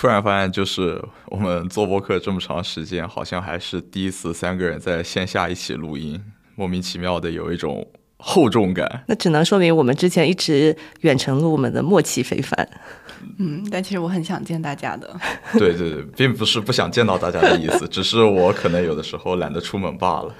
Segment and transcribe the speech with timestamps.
[0.00, 6.18] 突然发现，就是我们做播客这么长时间，好像还是第一次三个人在线下一起录音，
[6.54, 7.86] 莫名其妙的有一种
[8.16, 9.04] 厚重感。
[9.06, 12.66] 那只能说明我们之前一直远程录，我们的默契非凡。
[13.38, 15.14] 嗯，但其实我很想见大家的。
[15.58, 20.34] 对对对，并不是不想见到大家的意思，只是我可能有的时候懒得出门罢了。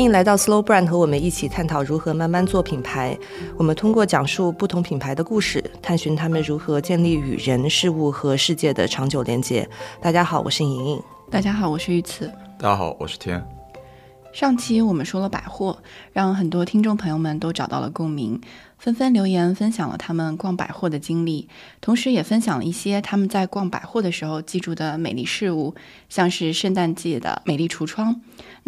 [0.00, 3.14] 欢迎来到 Slow Brand，和我们一起探讨如何慢慢做品牌。
[3.58, 9.68] 我们通过讲述不同品牌的故事，探寻他们如何建立与人、事物和世界的长久连接。
[10.00, 11.02] 大家好，我是莹莹。
[11.30, 12.26] 大家好，我是玉慈。
[12.58, 13.46] 大家好，我是天。
[14.32, 15.76] 上期我们说了百货，
[16.14, 18.40] 让很多听众朋友们都找到了共鸣，
[18.78, 21.46] 纷纷留言分享了他们逛百货的经历，
[21.82, 25.74] 同时也分享了一些他们在逛百货的时候记住的美丽事物，
[26.08, 28.18] 像是圣诞季的美丽橱窗。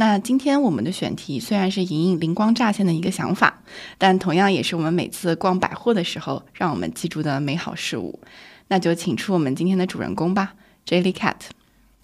[0.05, 3.63] 那今天我们的选题虽然是莹莹灵光乍现的一个想法，
[3.99, 8.18] 但同样也是我们每次逛百货的时候让我们记住的美好事物。
[8.66, 10.54] 那就请出我们今天的主人公吧
[10.85, 11.37] ，Jelly Cat。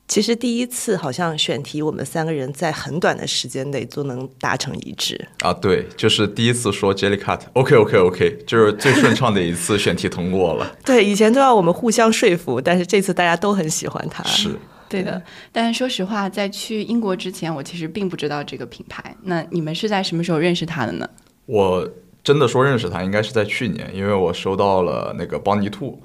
[0.09, 5.53] 其实第一次好像选题，我们三个人在很短的时间内都能达成一致啊！
[5.53, 10.75] 对，就是第一次说 Jelly Cut，OK OK OK，就是最顺畅的一次选题通过了。
[10.83, 14.25] 对，以前都要我们互相说服，但是这次大家都很喜欢它。
[14.25, 14.49] 是，
[14.89, 15.23] 对的。
[15.53, 19.15] 但是说实话，在去英国之前，我其实并不知道这个品牌。
[19.25, 21.07] 那你们是在什么时候认识他的呢？
[21.45, 21.87] 我
[22.25, 26.03] 真的说认识他，应该是在去年，因为我收到了那个邦尼兔。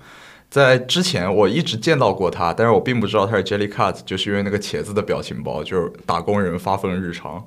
[0.54, 7.44] 在之前我一直见到过他，但是我并不知道他是 Jelly Cut，就是因为那个茄子的表情包，就是打工人发疯日常。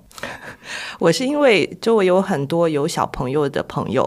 [0.98, 4.04] 我是因为周围有很多有小朋友的朋友，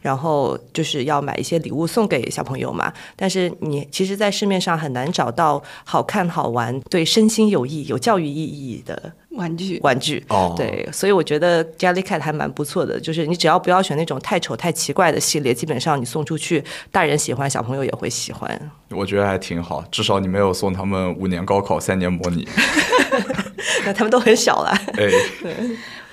[0.00, 2.92] 然后就是要买一些礼物送给小朋友嘛。
[3.14, 9.12] 但是你其实，在市面上很难找到好看、好玩、对身心有益、有教育意义的。
[9.30, 18.70] 玩具，玩具，哦，对，所以我觉得 Jellycat 还蛮不错的，就是你只要不要选那种太丑太奇怪的系列，基本上你送出去，大人喜欢，小朋友也会喜欢。
[18.90, 22.46] 我觉得还挺好，至少你没有送他们五年高考三年模拟，
[23.86, 24.76] 那他们都很小了。
[24.96, 25.08] 哎。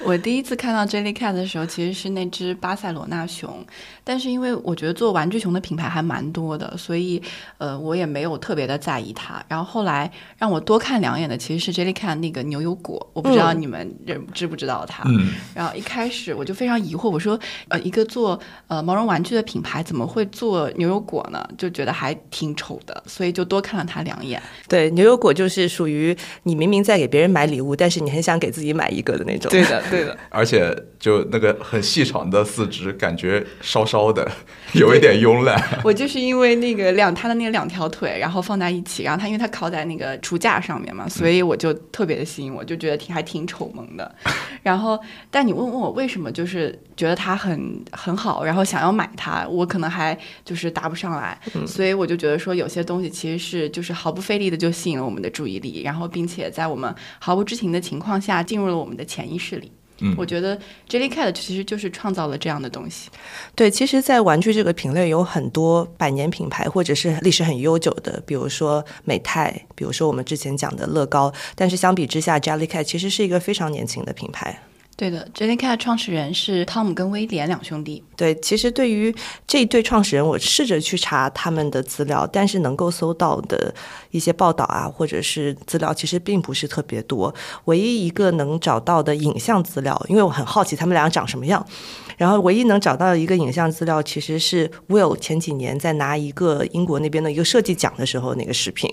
[0.04, 3.66] 我第一次看到 Jellycat 的时候，其实是那只巴塞罗那熊，
[4.04, 7.22] 但是因为我觉得做玩具熊的品牌还蛮多的，所以
[7.58, 9.44] 呃我也没有特别的在意它。
[9.48, 15.04] 然后后来让我多看两眼的其实是 Jellycat 那个牛油果，我不知道你们认知不知道它。
[15.56, 17.38] 然后一开始我就非常疑惑，我说
[17.70, 21.44] 呃一个做呃毛绒玩具的品牌怎么会做牛油果呢？
[21.58, 24.42] 就觉得还挺丑的，所以就多看了它两眼。
[24.70, 29.50] 对，牛油果就是属于你明明在给别人买礼物，但是你很想给自己买一个的那种。
[29.50, 29.84] 对的。
[29.90, 34.30] 对的， 而且就那个很细长的四肢，感觉稍稍的
[34.74, 35.62] 有一点慵懒。
[35.84, 44.16] 我就是因为那个两它的那个两条腿，然后放在一起，然后它因为它靠在那个竹架上面嘛，所以我就特别的吸引我，就觉得挺还挺丑萌的。
[44.64, 45.00] 然后，
[45.30, 51.40] 但你问问我为什么就是觉得它很很好，然后想要买它，我可能还就是答不上来。
[51.66, 59.72] 所以我就觉得说，有些东西其实是就是毫不费力的就吸引了我们的注意力，然后并且在我们毫不知情的情况下进入了我们的潜意识里。
[60.00, 63.10] 嗯，我觉得 Jellycat 其实就是创造了这样的东西。
[63.56, 71.34] 对，其实，在玩具这个品类有很多百年品牌，或者是历史很悠久的，比如说美泰，比如说我们之前讲的乐高。
[71.56, 74.62] 但是相比之下，Jellycat 其实是一个非常年轻的品牌。
[74.98, 78.04] 对的，Jellycat 创始人是汤姆跟威廉两兄弟。
[78.16, 79.16] 对，其实对于
[79.46, 83.72] 这一对创始人，我试着去查他们的资料，但是能够搜到的
[84.10, 87.32] 一些报道啊，或者是资料，其实并不是特别多。
[87.66, 91.64] 唯一一个能找到的影像资料，因为我很好奇他们俩长什么样。
[92.18, 98.92] 然后唯一能找到一个影像资料，其实是 Will 前几年在拿一个英国那边的一个设计奖的时候那个视频。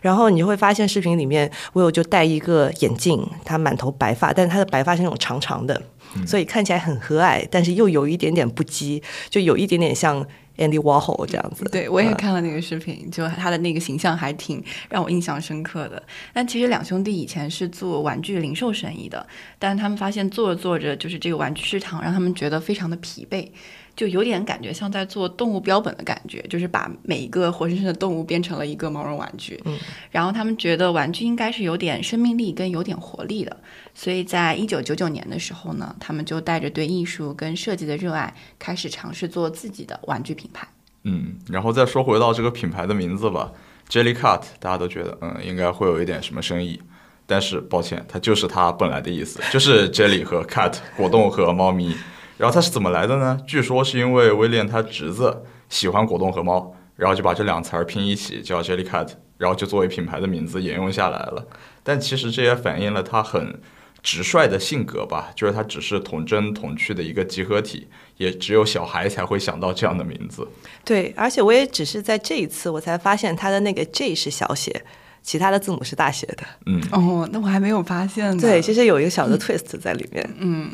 [0.00, 5.82] 然后你会发现视频里面 Will 就戴一个眼镜，他满头白发，但是他的白发是那种长长的，
[6.26, 10.24] 所以看起来很和蔼，但是又有一点点不羁，就有一点点像。
[10.58, 16.02] Andy Warhol 这样子，对我也看了那个视频，就他的那个形象还挺让我印象深刻的。
[16.32, 19.26] 但其实两兄弟以前是做玩具零售生意的，
[19.58, 23.48] 但他们发现做着做着，就是这个玩具市场让他们觉得非常的疲惫。
[23.96, 29.58] 就有点感觉像在做动物标本的感觉，就是把每一个活生生的动物变成了一个毛绒玩具。
[29.64, 29.78] 嗯，
[30.10, 33.56] 然后他们觉得玩具应该是有点生命力跟有点活力的，
[33.94, 40.68] 所以在一九九九年的时候呢，他们就带着对艺术跟设计的热爱，开始尝试做自己的玩具品牌。
[41.04, 43.50] 嗯，然后再说回到这个品牌的名字吧
[43.88, 46.78] ，Jellycat，大家都觉得嗯应该会有一点什么生意，
[47.24, 51.96] 但是抱歉，它就是它本来的意思，就是 Jelly 和 Cat 果冻和猫咪。
[52.36, 53.40] 然后它是怎么来的呢？
[53.46, 61.46] 据说是因为威廉他侄子喜欢果冻和猫，然后就把这两词儿拼一起叫 Jellycat，然后就作为品牌的名字沿用下来了。
[61.82, 63.60] 但其实这也反映了他很
[64.02, 70.46] 直率的性格吧，就是他只是童真童趣的一个集合体，也只有小孩才会想到这样的名字。
[70.84, 74.84] 对，而且我也只是在这一次我才发现他的那个 J 是小写，
[75.22, 76.44] 其他的字母是大写的。
[76.66, 78.40] 嗯，哦，那我还没有发现呢。
[78.40, 80.28] 对，其实有一个小的 twist 在里面。
[80.38, 80.70] 嗯，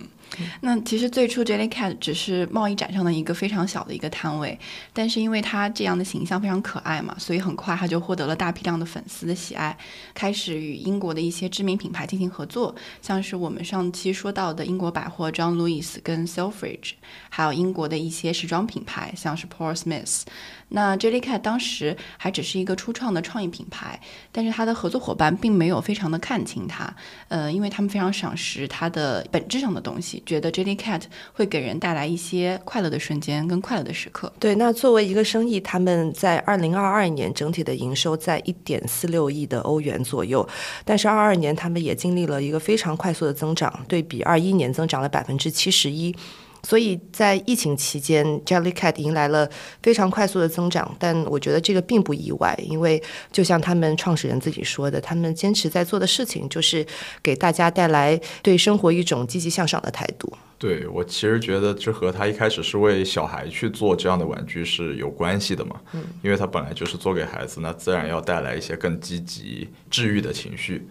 [0.61, 4.59] 那其实最初 Jellycat 只是贸易展上的一个非常小的一个摊位，
[4.93, 9.77] 但是因为它这样的形象非常可爱嘛，所以很快它就获得了大批量的粉丝的喜爱，
[10.15, 16.93] 开始与英国的一些知名品牌进行合作，像是我们上期说到的英国百货 John Lewis 跟 Selfridge，
[17.29, 20.23] 还有英国的一些时装品牌，像是 Paul Smith。
[20.73, 26.95] 那 Jellycat 当时还只是一个初创的创意品牌，但是它的合作伙伴并没有非常的看清它，
[27.29, 31.03] 呃，因为他们非常赏识它的本质上的东西，觉得 Jellycat
[31.33, 34.33] 会给人带来一些快乐的瞬间跟快乐的时刻。
[34.39, 40.49] 对，那作为一个生意，他们在二零二二年整体的营收在一点四六亿的欧元左右，
[40.85, 46.15] 但是二二年他们也经历了一个非常快速的增长，对比二一年增长了百分之七十一。
[46.63, 49.49] 所以在疫情期间，Jellycat 迎来了
[49.83, 56.87] 非常快速的增长，但我觉得这个并不意外，因为就像他们创始人自己说的，他们坚持在做的事情就是
[57.23, 60.33] 给大家带来对生活一种积极向上的态度。
[60.57, 70.87] 对我其实觉得这和他一开始是为小孩去做这样的玩具是有关系的嘛，嗯，因为他本来就是做给孩子，那自然要带来一些更积极、治愈的情绪，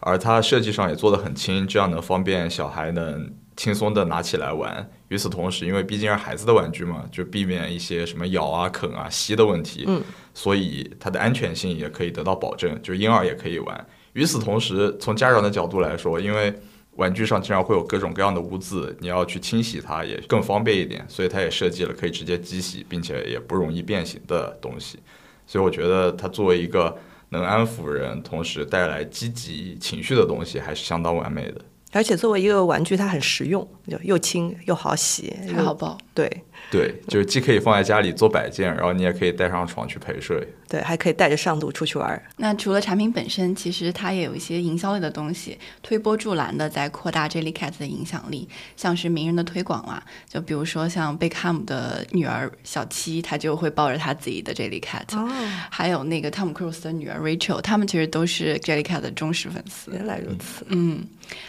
[0.00, 4.90] 而它设计上也做得很轻，这样能方便小孩能轻松的拿起来玩。
[5.08, 10.02] 与此同时，因为毕竟是孩子的玩具嘛，就避免一些什么咬啊、啃啊、吸的问题，嗯，
[10.32, 13.86] 所以它的安全性也可以得到保证，就婴儿也可以玩。
[14.14, 16.54] 与此同时，从家长的角度来说，因为
[16.96, 24.98] 玩具上经常会有各种各样的污渍，你要去清洗它也更方便一点，所以它也设计了可以直接机洗，并且也不容易变形的东西。
[25.46, 26.96] 所以我觉得它作为一个
[27.30, 31.60] 能安抚人，同时带来积极情绪的东西，还是相当完美的。
[31.92, 35.96] 而且作为一个玩具，它很实用，就又轻又好洗，又还好抱。
[36.14, 36.28] 对
[36.70, 40.48] 对，就是既可以放在家里做摆件，然后你也可以带上床去陪睡。
[40.72, 42.22] 对，还可以带着上路出去玩儿。
[42.38, 55.28] 那除了产品本身，其实它也有一些营销类的东西，推波助澜的在扩大 Jellycat 的影响力，像是名人的推广啊，就比如说像贝克汉姆的女儿小七，她就会抱着她自己的 Jellycat，、哦，
[55.70, 59.90] 还有那个汤姆克鲁斯的女儿 Rachel，他们其实都是 Jellycat 的忠实粉丝。
[59.92, 60.64] 原来如此。
[60.70, 61.04] 嗯，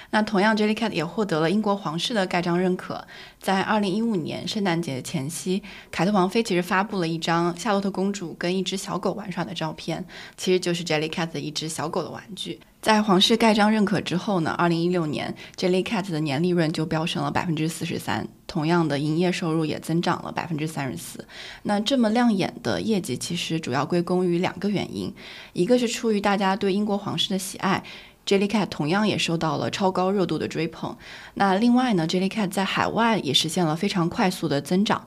[0.10, 3.08] 那同样，Jellycat 也获得了英国皇室的盖章认可。
[3.40, 5.62] 在二零一五年圣诞节前夕，
[5.92, 10.04] 凯特王妃其实发布了一张夏洛特公主跟一只小狗玩耍的照片，
[10.36, 12.60] 其实就是 Jellycat 的一只小狗的玩具。
[12.81, 21.25] 在皇室盖章认可之后呢，二零一六年 Jellycat 的年利润就飙升了百分之四十三，同样的营业收入也增长了百分之三十四。
[21.63, 25.13] 那这么亮眼的业绩，其实主要归功于两个原因，
[25.54, 27.81] 一个是出于大家对英国皇室的喜爱。
[28.25, 30.95] Jellycat 同样也受到了超高热度的追捧。
[31.33, 35.06] 那另外呢，Jellycat 在海外也实现了非常快速的增长。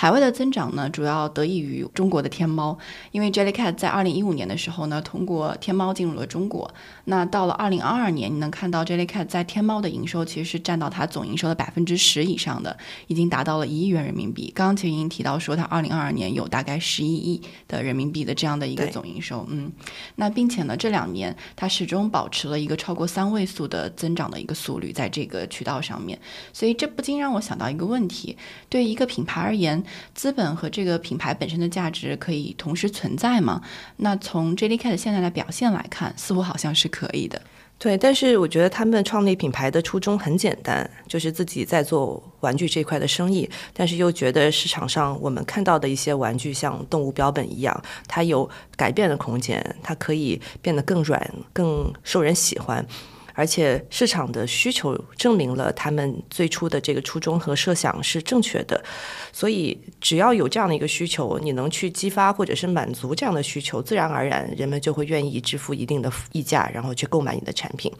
[0.00, 2.78] 海外的增长呢，主要得益于中国的天猫，
[3.10, 6.72] 因为 Jellycat 在二零一五年的时候呢，通过天猫进入了中国。
[7.06, 12.78] 那到了二零二二年，你能看到 Jellycat 在天猫的营收其实是占到它总营收的百分之十以上的，
[13.08, 14.52] 已经达到了一亿元人民币。
[14.54, 19.72] 刚刚其实已经提到说，它二零二二年有大概十一亿的人民币的这样的一个总营收，嗯，
[20.14, 26.16] 那并且呢，这两年它始终保持了一个超过三位数的增长的一个速率，在这个渠道上面，
[26.52, 28.36] 所以这不禁让我想到一个问题：
[28.68, 29.82] 对于一个品牌而言，
[30.14, 33.62] 资本和这个品牌本身的价值可以同时存在吗？
[33.96, 37.40] 那从 Jellycat 现在的表现来看，似乎好像是可以的。
[37.80, 52.84] 对，但是我觉得他们创立品牌的初衷很简单，就是自己在做玩具这块的生意，但是又觉得市场上我们看到的一些玩具像动物标本一样，它有改变的空间，它可以变得更软、更受人喜欢。
[53.38, 58.82] 而且市场的需求证明了他们最初的这个初衷和设想是正确的，
[59.32, 67.92] 所以只要有这样的一个需求，你能去激发或者是满足这样的需求，自然而然人们就会愿意支付一定的溢价，然后去购买你的产品。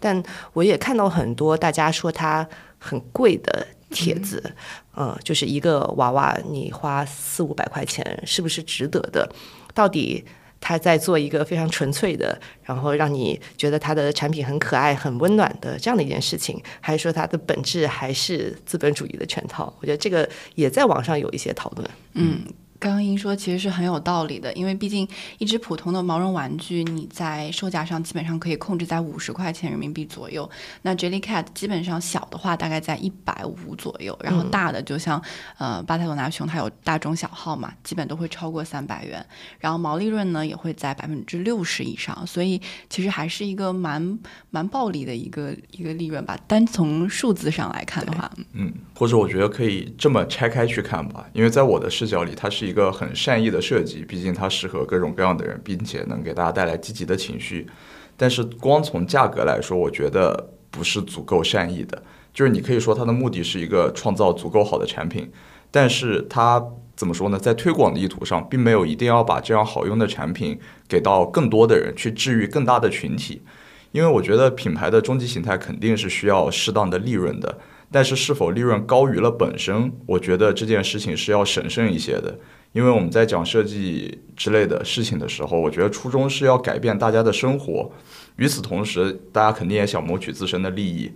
[0.00, 0.20] 但
[0.54, 2.44] 我也看到很多大家说它
[2.76, 4.42] 很贵的帖子，
[4.96, 9.32] 嗯、就是一个娃娃你花四五百块钱是不是值得的？
[9.72, 10.24] 到底
[10.60, 19.74] 他在做一个非常纯粹的，然后让你觉得他的产品很可爱、很温暖的这样的一件事情，还是说它的本质还是资本主义的圈套？
[19.80, 21.90] 我觉得这个也在网上有一些讨论。
[22.12, 22.42] 嗯，
[22.80, 25.06] 刚刚英说其实是很有道理的，因为毕竟
[25.36, 30.48] 一只普通的毛绒玩具，你在售价上基本上可以控制在五十块钱人民币左右。
[30.80, 35.22] 那 Jellycat 基本上小的话大概在一百五左右，然后大的就像
[35.58, 39.24] 呃巴塞罗那熊，它有大中小号嘛，基本都会超过三百元，
[39.58, 42.58] 然后毛利润呢也会在百分之六十以上，所以
[42.88, 44.18] 其实还是一个蛮
[44.48, 46.34] 蛮暴利的一个一个利润吧。
[46.48, 57.66] 单从数字上来看的话，嗯，或者我觉得可以这么拆开去看吧，因为在我的视角里，它是一个很善意的设计，毕竟它适合各种各样的人，并且能给大家带来积极的情绪。
[58.16, 62.02] 但是光从价格来说，我觉得不是足够善意的。
[62.32, 65.28] 就是你可以说它的目的是一个创造足够好的产品，
[65.70, 67.38] 但是它怎么说呢？
[67.38, 73.42] 在推广的意图上，并没有一定要把这样好用的产品给到更多的人，去治愈更大的群体。
[73.92, 77.58] 因为我觉得品牌的终极形态肯定是需要适当的利润的。
[77.92, 82.38] 但是是否利润高于了本身，我觉得这件事情是要审慎一些的，
[82.72, 87.90] 因为我们在讲设计之类的事情的时候，我觉得初衷是要改变大家的生活，
[88.36, 91.10] 与此同时，大家肯定也想谋取自身的利益。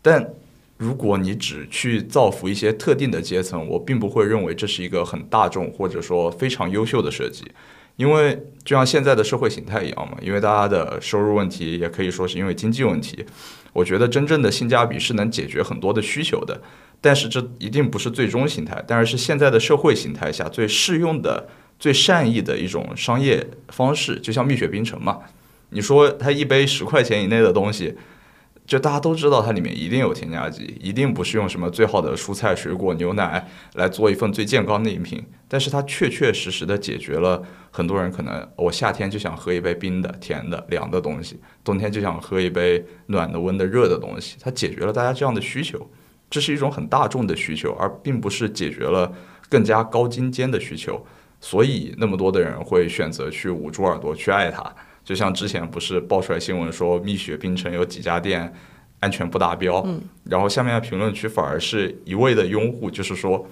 [0.00, 0.32] 但
[0.76, 7.44] 如果你只去造福一些特定的阶层，我并不会认为这是一个很大众或者说非常优秀的设计，
[7.96, 13.26] 因为就像现在的社会形态一样嘛，因为大家的收入问题，也可以说是因为经济问题。
[13.72, 16.60] 我觉得真正的性价比是能解决很多的需求的，
[17.00, 24.18] 但是这一定不是最终形态，但是是现在的社会形态下最适用的、最善意的一种商业方式。
[24.20, 25.20] 就像蜜雪冰城嘛，
[25.70, 27.96] 你说它一杯十块钱以内的东西。
[28.66, 35.20] 就大家都知道，它里面一定有添加剂，一定不是用什么最好的蔬菜、水果、牛奶来做一份最健康的饮品。
[35.48, 37.42] 但是它确确实实的解决了
[37.72, 44.36] 很多人可能我夏天就想喝一杯冰的、甜的、凉的东西，冬天就想喝一杯暖的、温的、热的东西。
[44.40, 45.90] 它解决了大家这样的需求，
[46.30, 49.12] 这是一种很大众的需求，而并不是解决了
[49.48, 51.04] 更加高精尖的需求。
[51.40, 54.72] 所以那么多的人会选择去捂住耳朵去爱它。
[55.02, 58.52] 就像之前不是爆出来新闻说蜜雪冰城有几家店
[59.00, 59.84] 安全不达标，
[60.24, 63.44] 然后下面的评论区反而是一味的拥护，就是说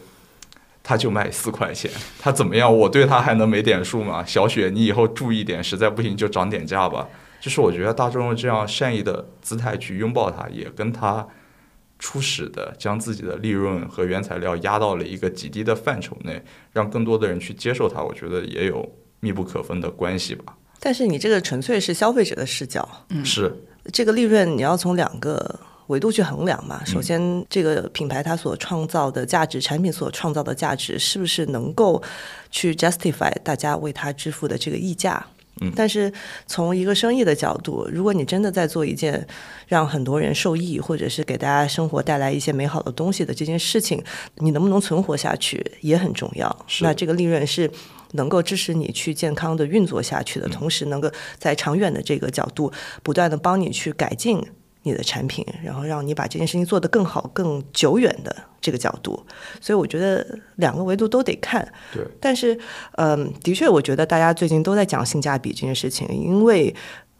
[0.82, 2.72] 他就卖四块钱，他怎么样？
[2.72, 4.22] 我对他还能没点数吗？
[4.24, 7.08] 小雪，你以后注意点，实在不行就涨点价吧。
[7.40, 11.26] 就是我觉得大众用这样善意的姿态去拥抱它，也跟他
[11.98, 18.88] 初始的将自己的利润和原材料压到了一个极低的范畴内，让更多的人去接受它，我觉得也有
[19.20, 20.56] 密不可分的关系吧。
[20.80, 23.52] 但是你这个纯粹是消费者的视角，嗯，是
[23.92, 26.84] 这个利润你要从两个维度去衡量嘛。
[26.84, 32.00] 首先，这个品牌它所创造的价值，产品所创造的价值，是不是能够
[32.50, 35.26] 去 justify 大家为它支付的这个溢价？
[35.60, 36.12] 嗯，但是
[36.46, 39.26] 从一个生意的角度，如果你真的在做一件
[39.66, 44.02] 让很多人受益，或者是给大家生活带来一些美好的东西的这件事情，
[44.36, 46.66] 你能不能存活下去也很重要。
[46.80, 47.70] 那这个利润是。
[48.12, 52.72] 能够支持你去健康的运作下去的同时，能够在长远的这个角度，
[53.02, 54.42] 不断的帮你去改进
[54.82, 59.24] 你的产品，然后让你把这件事情做得更好、更久远的这个角度。
[59.60, 61.66] 所以我觉得两个维度都得看。
[61.92, 62.02] 对。
[62.20, 62.58] 但是，
[62.96, 66.74] 嗯，的确，我觉得大家最近都在讲性价比这件事情，因为。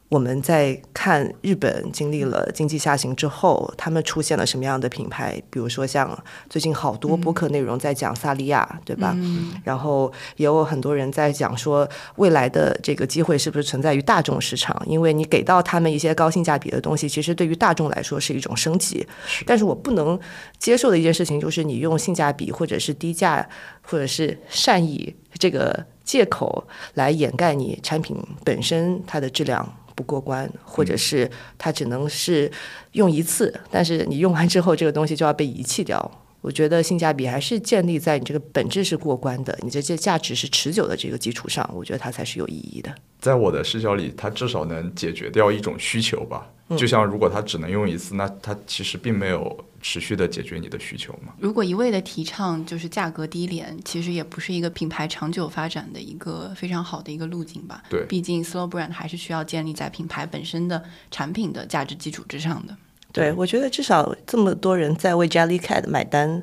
[0.09, 5.41] 我们在看日本经历了经济下行之后，他们出现了什么样的品牌？
[5.51, 9.15] 比如说像最近好多播客内容在讲萨利亚，对吧？
[9.63, 11.87] 然后也有很多人在讲说，
[12.17, 14.83] 未来的这个机会是不是存在于大众市场？
[14.87, 19.07] 因为你给到他们一些高性价比的东西，其实对于大众来说是一种升级。
[19.45, 20.19] 但是我不能
[20.59, 23.47] 接受的一件事情就是，你用性价比或者是低价
[23.83, 29.71] 或者是善意这个借口来掩盖你产品本身它的质量。
[29.99, 31.29] 不过关，或者是
[31.59, 32.49] 它只能是
[32.93, 36.09] 用一次，但是你用完之后，这个东西就要被遗弃掉。
[36.41, 42.95] 我觉得性价比还是建立在你这个本质是过关的，你这些价值是持久的这个基础上，我觉得它才是有意义的。
[43.19, 46.49] 在我的视角里，它至少能解决掉一种需求吧。
[46.77, 51.33] 就像如果它只能用一次，那它其实并没有持续的解决你的需求嘛。
[51.41, 57.83] 如果一味的提倡就是价格低廉，其实也不是一个品牌长久发展的一个非常好的一个路径吧。
[57.89, 62.77] 对，毕竟 slow brand 还是需要建立在品牌本身的产品的价值基础之上的。
[63.13, 66.43] 对，我觉得至少这么多人在为 Jellycat 买单，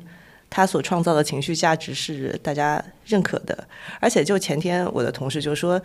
[0.50, 3.66] 他所创造的情绪价值是大家认可的。
[4.00, 5.80] 而且就前天我的同事就说。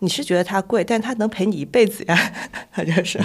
[0.00, 2.32] 你是觉得它贵，但它能陪你一辈子呀，
[2.70, 3.18] 他就是。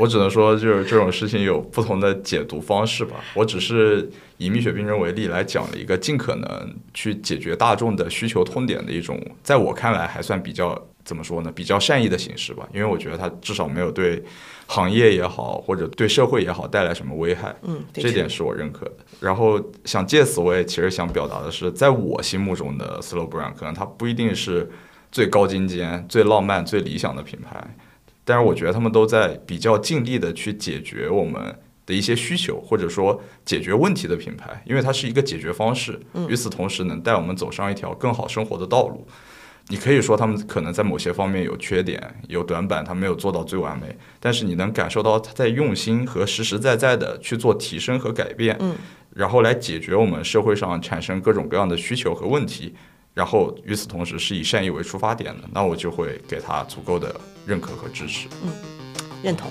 [0.00, 3.22] 我只能说，就是这种事情有不同的解读方式吧。
[3.32, 10.76] 我只是以蜜雪冰城为例来讲了一个尽可能去解决大众的需求痛点的一种，在我看来还算比较
[11.08, 11.50] 怎么说呢？
[11.50, 14.22] 比较善意的形式吧，因为我觉得它至少没有对
[14.66, 17.56] 行业也好，或者对社会也好带来什么危害。
[17.62, 18.96] 嗯，这点是我认可的。
[19.18, 24.70] 然后想借此，我也其实想表达的是，在我心目中的 slow brand，可能它不一定是
[25.10, 27.74] 最高精尖、最浪漫、最理想的品牌，
[28.26, 35.98] 但是我觉得他们都在比较尽力的去解决我们的一些需求，或者说解决问题的品牌，因为它是一个解决方式，
[36.28, 39.08] 与此同时能带我们走上一条更好生活的道路。
[39.70, 48.74] 你可以说他们可能在某些方面有缺点、有短板，他没有做到最完美，但是你能感受到他在用心和实实在在的去做提升和改变，嗯，
[49.14, 52.74] 然后来解决我们社会上产生各种各样的需求和问题，
[53.12, 57.14] 然后与此同时是以善意为出发点的，那我就会给他足够的
[57.46, 58.26] 认可和支持。
[58.42, 58.50] 嗯
[59.22, 59.50] 认同。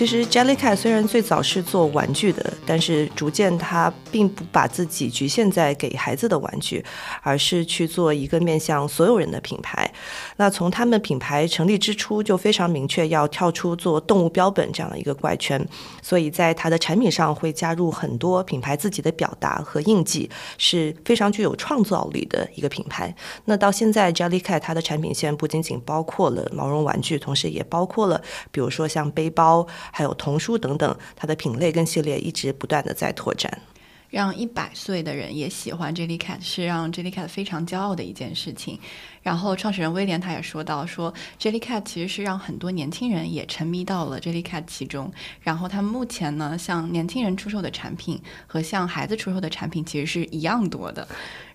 [0.00, 6.82] 其实 Jellycat 虽然最早是做玩具的，但是逐渐它并不把自己局限在给孩子的玩具，
[7.20, 9.92] 而是去做一个面向所有人的品牌。
[10.38, 15.62] 那从他们品牌成立之初就非常明确要跳出做动物标本这样的一个怪圈，
[16.00, 23.14] 所以在它的产品上会加入很多品牌自己的表达和印记，是非常具有创造力的一个品牌。
[23.44, 28.18] 那到现在，Jellycat 它的产品线不仅仅包括了毛绒玩具，同时也包括了
[28.50, 29.68] 比如说像背包。
[29.92, 33.60] 还有童书等等，它的品类跟系列一直不断的在拓展。
[34.08, 38.76] 让一百岁的人也喜欢 Jellycat 是让 Jellycat 非常骄傲的一件事情。
[39.22, 45.12] 然后创始人威廉他也说到，说 Jellycat 其实是让很多年轻人也沉迷到了 Jellycat 其中。
[45.40, 51.06] 然后他们目前呢，向年轻人出售的产品和向孩子出售的产品其实是一样多的。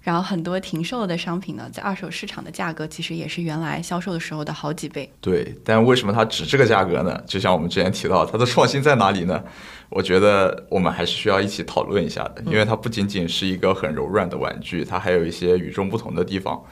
[0.02, 5.12] 然后很多停售的商品呢，在二手市场的价格其实也是原来销售的时候的好几倍。
[5.20, 7.20] 对，但为什么它值这个价格呢？
[7.26, 9.44] 就像我们之前提到，它的创新在哪里呢？
[9.90, 16.64] 我觉得我们还是需要一起讨论一下的，因为它不仅仅是一个很柔软的玩具，它还有一些与众不同的地方。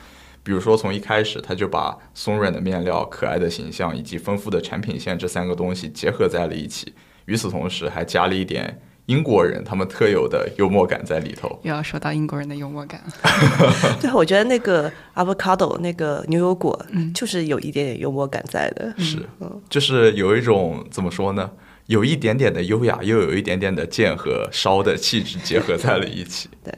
[0.44, 6.94] 比如说，从一开始，他就把松软的面料、可爱的形象以及丰富的产品线这三个东西结合在了一起。
[7.26, 11.60] 与此同时，还加了一点英国人他们特有的幽默感在里头。
[11.64, 13.98] 又要说到英国人的幽默感了。
[14.02, 18.94] 对，我觉得那个 avocado 那个牛油果，嗯就是有一点点幽默感在的。
[18.98, 19.26] 是，
[19.70, 21.50] 就是有一种怎么说呢？
[21.88, 26.50] 有一点点的优雅，又有一点点的贱和烧的气质结合在了一起。
[26.64, 26.74] 对，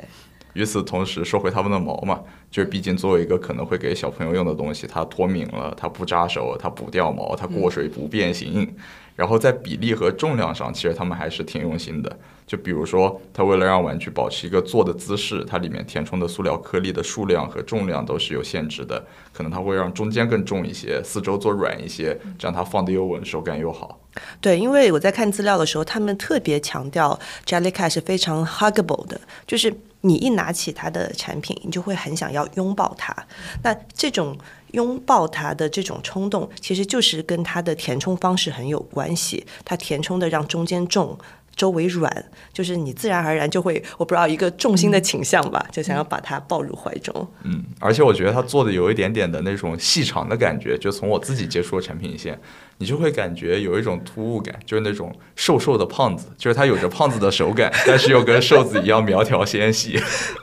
[0.56, 8.74] 与此同时，收回它们的毛嘛，就是毕竟作为一个可能会给小朋友用的东西，它脱敏了，它不扎手，它不掉毛，它过水不变形。
[9.18, 12.20] 然后在比例和重量上，其实他们还是挺用心的。
[12.48, 19.06] 就比如说，它为了让玩具保持一个坐的姿势，它里面填充的塑料颗粒的数量和重量都是有限制的。
[19.34, 24.00] 可能它会让中间更重一些，四周做软一些，这样它放的又稳，手感又好。
[24.40, 33.16] 对，因为我在看资料的时候，他们特别强调 Jellycat 是非常 huggable 的，就是你一拿起它的产品，你就会很想要拥抱它。
[33.64, 34.38] 那这种
[34.72, 39.46] 拥抱它的这种冲动，其实就是跟它的填充方式很有关系。
[39.64, 41.18] 它填充的让中间重。
[41.56, 47.28] 周围软，就是你自然而然就会，我不知道一个重心的倾向吧，就想要把它抱入怀中。
[47.44, 52.38] 嗯，而且我觉得他做的有一点点的那种细长的感觉，就从我自己接触的产品线，
[52.78, 60.00] 你就会感觉有一种突兀感，就是那种瘦瘦的胖子，就是他有着胖子的手感， 但是又跟瘦子一样苗条纤细。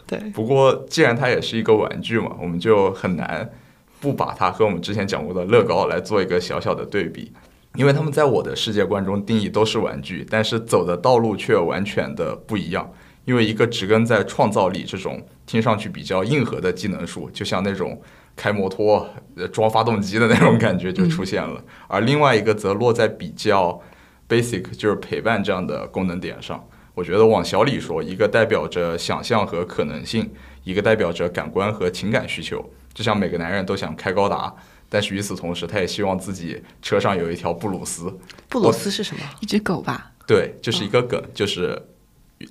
[0.07, 3.51] 对，不过既然它也是一个玩具嘛，我们就很难
[4.01, 7.33] 不把它和我们之前讲过的乐高来做一个小小的对比。
[7.77, 12.93] 因为他们在我的世界观中定义都是玩具，但是走的道路却完全的不一样。
[13.25, 18.03] 因为一个植根在创造力这种听上去比较硬核的技能树，就像那种
[18.35, 19.09] 开摩托、
[19.53, 23.81] 装发动机的那种感觉就出现了；而另外一个则落在比较
[24.29, 26.63] basic，就是陪伴这样的功能点上。
[26.95, 30.29] 我觉得往小里说，一个代表着想象和可能性，
[30.65, 32.63] 一个代表着感官和情感需求。
[32.93, 34.53] 就像每个男人都想开高达。
[34.93, 38.15] 但是与此同时，他也希望自己车上有一条布鲁斯。
[38.47, 39.23] 布鲁斯是什么？
[39.41, 40.13] 一只狗吧？
[40.27, 41.81] 对，就是一个梗，就是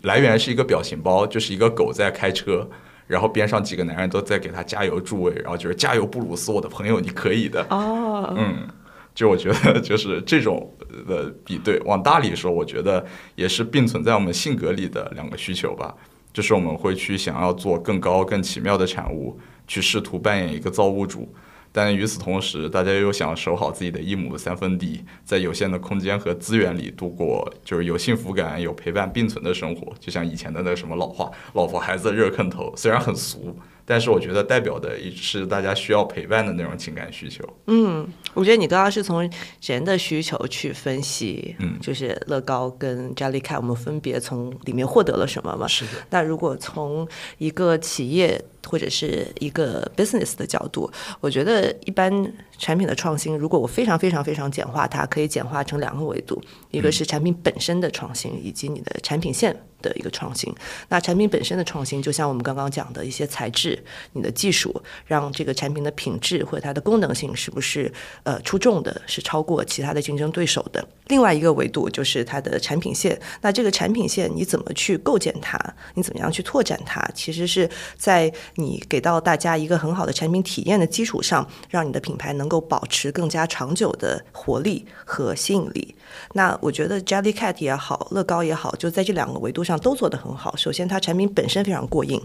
[0.02, 2.68] 来源是一个表情包，就是一个狗在开车，
[3.06, 7.64] 然后边上几个男人都在给他加油助威，然后就是加油布鲁斯，我的朋友，你可以的。
[7.70, 8.68] 哦，嗯，
[9.14, 10.74] 就我觉得就是这种
[11.08, 15.96] 的比对，往大里说，我觉得也是并存在我们性格里的两个需求吧，
[16.34, 21.32] 就是我们会去想要做更高、更奇妙的产物，去试图扮演一个造物主。
[21.72, 29.94] 但与此同时，大家又想守好自己的一亩三分地，在有限的空间和资源里度过，就是有幸福感、有陪伴并存的生活。
[30.00, 33.56] 就像以前的那个什么老话：“老婆孩子热炕头”，虽然很俗，
[33.86, 37.48] 但是我觉得代表的也是大家需要陪伴的那种情感需求。
[37.68, 39.30] 嗯，我觉得你刚刚是从
[39.62, 45.68] 人的需求去分析，嗯就是乐高跟 Jellycat 我们分别从里面获得了什么嘛？
[45.68, 47.08] 是的，那如果从
[47.38, 52.12] 一个企业或者是一个 business 的角度，我觉得一般
[52.58, 60.54] 产品的创新，如果我非常非常非常简化它，可以简化成两个维度，一个是产品本身的创新，以及你的产品线的一个创新。
[60.89, 63.82] 那产品本身的创新，就像我们刚刚讲的一些材质、
[64.13, 67.91] 你的技术，让这个产品的品质或者它的功能性是不是
[68.24, 70.88] 呃出众的，是超过其他的竞争对手的。
[71.08, 75.60] 另外一个维度就是它的产品线，那这个产品线你怎么去构建它，
[75.95, 85.96] 你怎么样去拓展它，其实是在你给到大家一个很好的产品体验的基础上，让你的品牌能够保持更加长久的活力和吸引力。
[86.34, 90.56] 那我觉得 Jellycat 也好，乐高也好，就在这两个维度上都做得很好。
[90.56, 92.22] 首先，它产品本身非常过硬。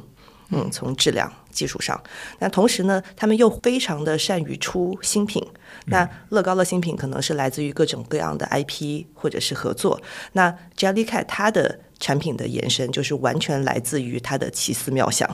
[0.51, 2.01] 嗯，从质量、技术上，
[2.39, 5.45] 那同时呢，他们又非常的善于出新品。
[5.87, 10.01] 那乐高的新品可能是来自于各种各样的 IP 或者是合作。
[10.35, 15.29] 那 Jellycat 它的产品的延伸就是完全来自于它的奇思妙想。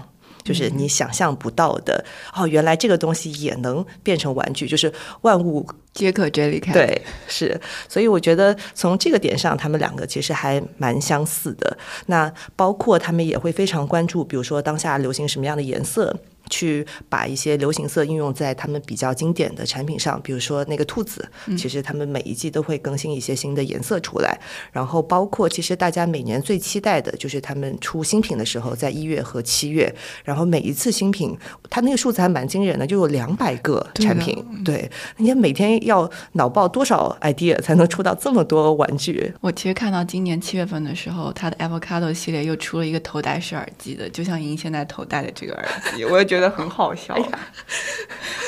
[0.44, 6.72] 就是你想象不到的哦，原来这个东西也能变成玩具，就是万物皆可 Jellycat。
[6.72, 11.76] 对，是，所以我觉得从这个点上，他们两个其实还蛮相似的。
[12.06, 16.16] 那包括他们也会非常关注，比如说当下流行什么样的颜色。
[16.52, 24.38] 去把一些流行色应用在他们比较经典的产品上，比如说那个兔子，其实他们每一季都会更新一些新的颜色出来。
[24.70, 29.92] 然后包括其实大家每年最期待的就是他们出新品的时候，在一月和七月，
[30.24, 31.34] 然后每一次新品，
[31.70, 34.44] 它那个数字还蛮惊人的，就有两百个产品。
[34.62, 39.32] 对，人家每天要脑爆多少 idea 才能出到这么多玩具？
[39.40, 45.64] 我其实看到今年七月份的时候，它的 Avocado 系列又出了一个头戴式耳机的，就像您现在头戴的这个耳
[45.96, 47.16] 机， 我也觉得很好笑，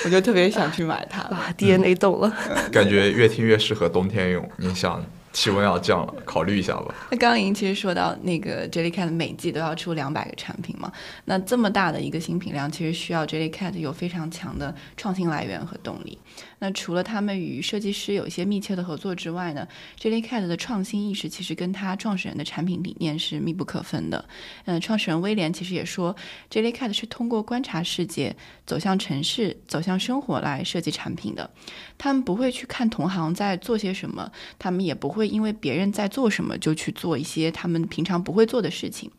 [0.04, 1.22] 我就特别想去买它。
[1.30, 2.32] 哇，DNA 动了。
[2.72, 4.48] 感觉越听越适合冬天用。
[4.56, 6.94] 你想气温要降了，考虑一下吧。
[7.10, 10.92] 那刚刚莹其实说到那个 Jellycat 每季都要出两百个产品嘛，
[11.24, 16.18] 那这么大的一个新品量，其实需要 Jellycat 有非常强的创新来源和动力。
[16.58, 19.66] 那除了他们与设计师有一些密切的合作之外呢
[20.00, 24.24] ，Jellycat 的创新意识其实跟他创始人的产品理念是密不可分的。
[24.64, 26.14] 嗯，创始人威廉其实也说
[26.50, 28.34] ，Jellycat 是通过观察世界、
[28.66, 31.50] 走向城市、走向生活来设计产品的。
[31.98, 39.10] 他们不会去看同行在做些什么，他们也不会因为别人在做什么就去做一些他们平常不会做的事情。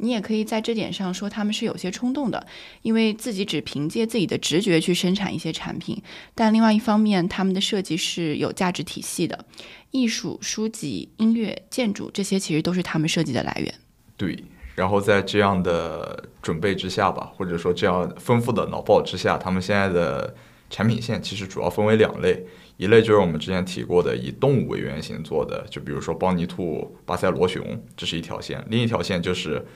[0.00, 2.46] 你也可以在这点上说他们是有些冲动的，
[2.82, 6.02] 因为自己只凭借自己的直觉去生产一些产品。
[6.34, 9.44] 但另外一方面，他们的设计是有价值体系的，
[9.90, 13.74] 艺术、书籍、音乐、建筑这些其实都是他们设计的来源。
[14.16, 14.42] 对，
[14.74, 20.34] 然后在这样的准备之下吧，或者说这样丰富的脑爆之下，他们现在的
[20.68, 22.44] 产品线其实主要分为两类，
[22.76, 29.66] 一类就是我们之前提过的以动物为原型做的，就比如说邦尼兔、巴塞罗熊，这是一条线；另一条线就是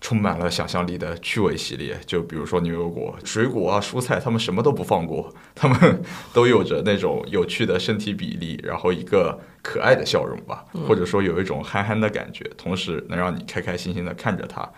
[0.00, 14.68] 充满了想象力的趣味系列，就比如说牛油果、水果啊、蔬菜，他们什么都不放过， 他们都有着那种有趣的身体比例，然后一个可爱的笑容吧，或者说有一种憨憨的感觉，同时能让你开开心心的看着它。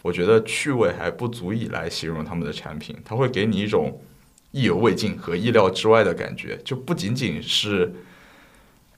[0.00, 4.00] 我觉得趣味还不足以来形容他们的产品，它会给你一种
[4.50, 7.92] 意犹未尽和意料之外的感觉，就不仅仅是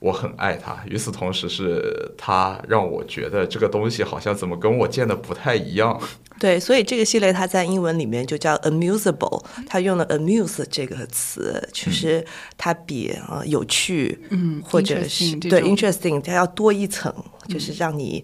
[0.04, 5.98] 我很爱它，与此同时是它让我觉得这个东西好像怎么跟我见的不太一样。
[6.38, 12.22] 对，所以这个系列它在英文里面就叫 amusable，它用了 amuse 这个词，其实
[12.58, 17.10] 它比啊、呃有趣，嗯或者 interesting 是对 interesting，它要多一层，
[17.48, 18.22] 就是让你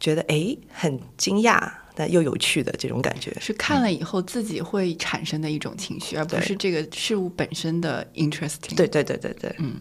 [0.00, 1.70] 觉得诶很惊讶，
[2.00, 3.30] 但又有趣的这种感觉。
[3.38, 8.74] 是看了以后自己会产生的一种情绪，而不是这个事物本身的 interesting。
[8.74, 9.74] 对对对对对，嗯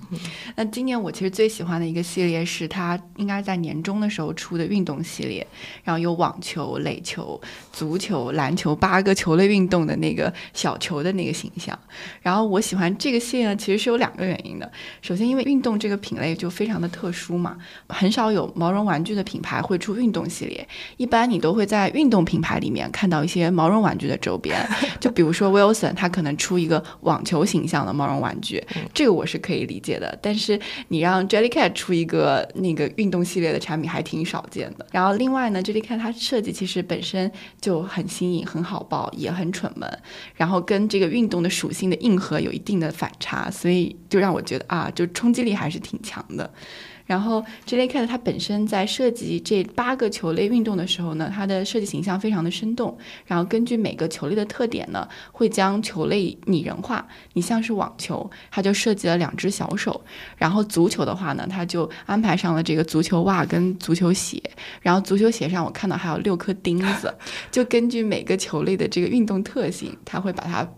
[0.57, 5.47] 那今年我其实最喜欢的一个系列是它应该在年中的时候出的运动系列，
[5.85, 7.39] 然后有网球、垒球、
[7.71, 11.77] 足球、篮球八个球类运动的那个小球的那个形象。
[12.21, 14.69] 然后我喜欢这个系列呢，其实是有两个原因的。
[15.01, 24.57] 首先，因为运动这个品类就非常的特殊嘛，很少有毛绒玩具的品牌会出运动系列，一般你都会在运动品牌里面看到一些毛绒玩具的周边，
[24.99, 30.17] 就比如说 Wilson，它可能出一个网球形象的毛绒玩具，这个我是可以理解的。
[30.21, 34.85] 但是你让 Jellycat 出一个那个运动系列的产品，还挺少见的。
[34.91, 39.89] 然后另外呢，Jellycat 它设计其实本身就很新颖、很好抱，也很蠢萌，
[40.35, 46.51] 然后跟这个运动的属性的硬核有一定的反差，所以就让我觉得啊，就冲击力还是挺强的。
[47.09, 52.95] 然后 Jellycat 它本身在设计这八个球类运动的时候呢，它的设计形象非常的生动。
[53.25, 57.03] 然后根据每个球类的特点呢，会将球类拟人化。
[57.33, 59.99] 你像是网球，它就设计了两只小手；
[60.37, 64.39] 然后足球的话呢，它就安排上了这个足球袜跟足球鞋。
[64.79, 67.11] 然后足球鞋上我看到还有六颗钉子，
[67.49, 70.69] 就根据每个球类的这个运动特性，它会把它。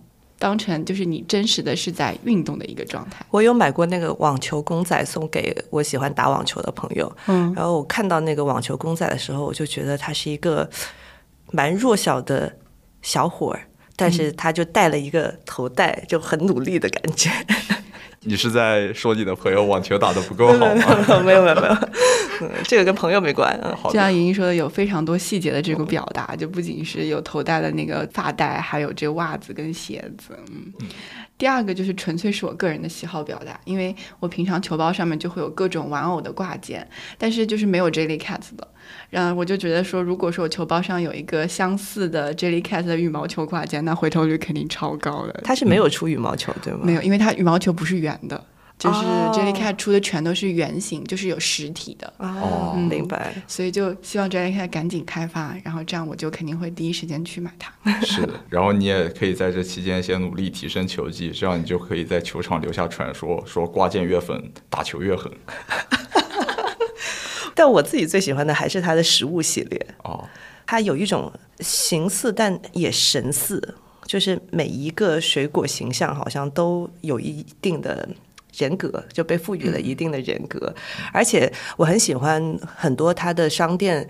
[0.42, 3.24] 当成就是你真实的是在运动的一个状态。
[3.30, 10.68] 我有买过那个网球公仔送给我喜欢打网球的朋友，嗯，然后我看到那个网球公仔的时候，我就觉得他是一个
[11.52, 12.52] 蛮弱小的
[13.04, 13.62] 小伙儿，
[13.96, 17.30] 但是他就戴了一个头戴，就很努力的感觉。
[18.26, 21.22] 你是在说你的朋友网球打得不够好吗？
[21.24, 21.76] 没有没有没有，
[22.64, 23.60] 这个跟朋友没关。
[23.86, 30.38] 就像莹莹说的，有非常多细节的这个表达，就不仅是有头戴的那个发带，还有这袜子跟鞋子。
[30.52, 30.72] 嗯，
[31.38, 38.68] 第二个就是纯粹是我个人的喜好表达，因为我平常球包上面就会有各种玩偶的挂件，但是就是没有 Jellycat 的。
[39.10, 45.42] 然后我就觉得说，如果说我球包上有一个相似的 Jellycat 的羽毛球挂件，那回头率肯定超高的。
[45.44, 46.80] 它是没有出羽毛球对吗？
[46.84, 48.44] 没有，因为它羽毛球不是圆的，
[48.82, 49.00] 就是
[49.32, 52.12] Jellycat 出的全都是圆形，就是有实体的。
[52.18, 53.32] 哦，明白。
[53.48, 57.72] 所以就希望 Jellycat 赶紧开发，然后这样我就肯定会第一时间去买它。
[58.02, 65.32] 是的，然后你也可以在这期间先努力提升球技，这样你就可以在球场留下传说，说挂件越粉，打球越狠。
[67.54, 70.28] 但我自己最喜欢的还是它的食物系列哦，
[70.66, 73.76] 它有一种形似但也神似，
[74.08, 78.10] 就是每一个水果形象好像都有一定的
[78.58, 80.74] 人格，就被赋予了一定的人格，
[81.14, 84.08] 而且我很喜欢很多它的商店。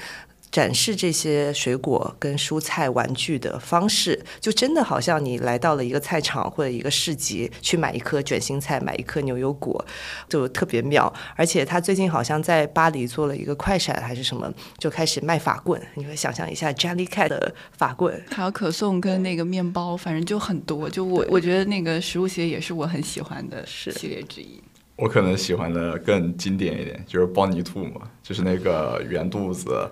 [0.52, 9.84] 展示这些水果跟蔬菜玩具的方式，就真的好像你来到了一个菜场或者一个市集，去买一颗卷心菜，买一颗牛油果，
[10.28, 11.12] 就特别妙。
[11.38, 15.82] 而且他最近好像在巴黎做了一个快闪还是什么，就开始卖法棍。
[15.96, 20.90] 你会想象一下，Jellycat 的法棍，还有可颂跟那个面包，反正就很多。
[20.90, 24.62] 就我我觉得那个食物系列也是我很喜欢的系列之一。
[24.98, 29.90] 我可能喜欢的更经典一点，就是邦尼兔嘛，就是那个圆肚子。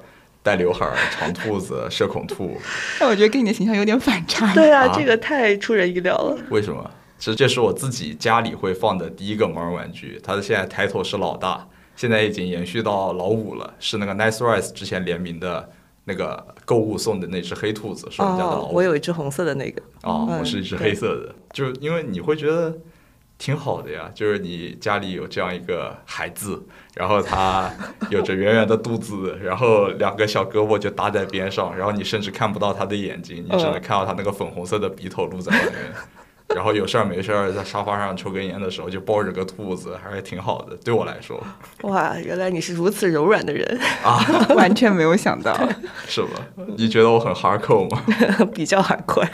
[0.49, 2.57] 带刘海儿、 长兔子、社恐兔，
[2.99, 4.51] 但我觉得跟你的形象有点反差。
[4.55, 6.35] 对啊，这个太出人意料了。
[6.49, 6.89] 为什么？
[7.19, 15.69] 其实这是我自己家里会放的第一个毛绒玩具，它的现在抬头是老大，现在已经延续到老五了，是那个 Nice Rice 之前联名的
[16.05, 18.73] 那个购物送的那只黑兔子，是我们家的老五。
[18.73, 19.79] 我有一只红色的那个。
[20.01, 22.75] 哦，我是一只黑色的，就因为你会觉得。
[23.39, 26.61] 挺好的呀，就是你家里有这样一个孩子，
[26.93, 27.71] 然后他
[28.09, 35.73] 有着圆圆的肚子， 然后两个小胳膊就搭在边上，然后你甚至看不到他的眼睛，你只能看到他那个粉红色的鼻头露在外面。
[36.55, 40.75] 然后有事儿没事儿在沙发上抽根烟的时候就抱着个兔子，还是挺好的。
[40.77, 41.41] 对我来说，
[41.81, 44.19] 哇，原来你是如此柔软的人啊！
[44.55, 45.53] 完全没有想到，
[46.07, 46.29] 是吧？
[46.75, 48.03] 你觉得我很 hardcore 吗？
[48.53, 49.27] 比较 hardcore，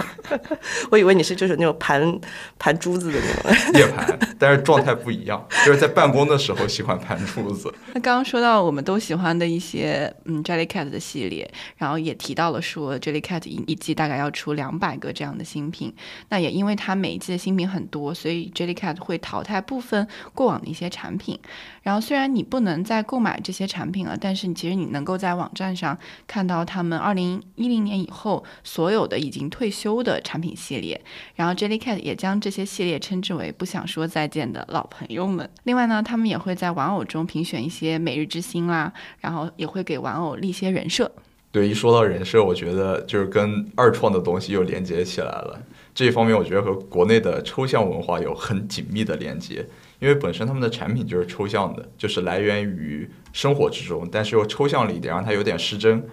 [0.91, 2.19] 我以为你是就是那种盘
[2.59, 7.73] 盘珠子的那种夜盘，但是状态不一样，就是在办公的时候喜欢盘珠子。
[7.93, 15.93] 那刚刚说到我们都喜欢的一些嗯 Jellycat 的系列，然后也提到了说 Jellycat 一一季大概要出两百个这样的新品，
[16.29, 21.39] 那也因为它每每一季的新品很多，所以 Jellycat 会淘汰部分过往的一些产品。
[21.83, 30.99] 然后虽然你不能再购买这些产品了，但是其实你能够在网站上看到他们二零一零年以后所有的已经退休的产品系列。
[31.35, 35.47] 然后 Jellycat 也将这些系列称之为不想说再见的老朋友们。
[35.65, 41.11] 另外呢，他们也会在玩偶中评选一些每日之星啦，然后也会给玩偶立些人设。
[41.55, 45.57] 对，一说到人设，我觉得就是跟二创的东西又连接起来了。
[45.93, 49.65] 这一方面，我觉得和国内的抽象文化有很紧密的连接，
[49.99, 56.05] 因为本身他们的产品就是抽象的，就是来源于生活之中，但是又抽象了一点，让它有点失真。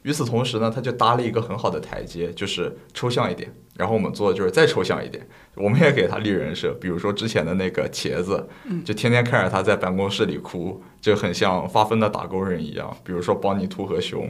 [0.00, 3.52] 与此同时呢，他就搭了一个很好的台阶，就是抽象一点。
[3.76, 8.48] 然后我们做的就是再抽象一点，我们也给他立人设，比如说之前的那个茄子，
[8.82, 12.96] 就天天看着他在办公室里哭，就很像发疯的打工人一样。
[13.04, 14.26] 比如说邦尼兔和熊。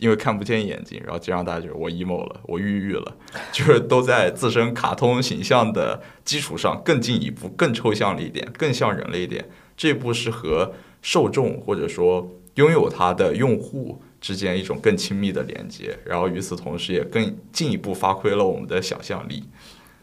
[0.00, 3.16] 因为看不见眼睛，然后就让大家觉得我 emo 了，我抑郁了，
[3.52, 9.48] 就是都在自身卡通形象的基础上更进一步、更抽象了一点，更像人了一点。
[9.76, 19.44] 这步是和受众或者说拥有它的用户之间一种更亲密的连接，然后与此同时也更进一步发挥了我们的想象力。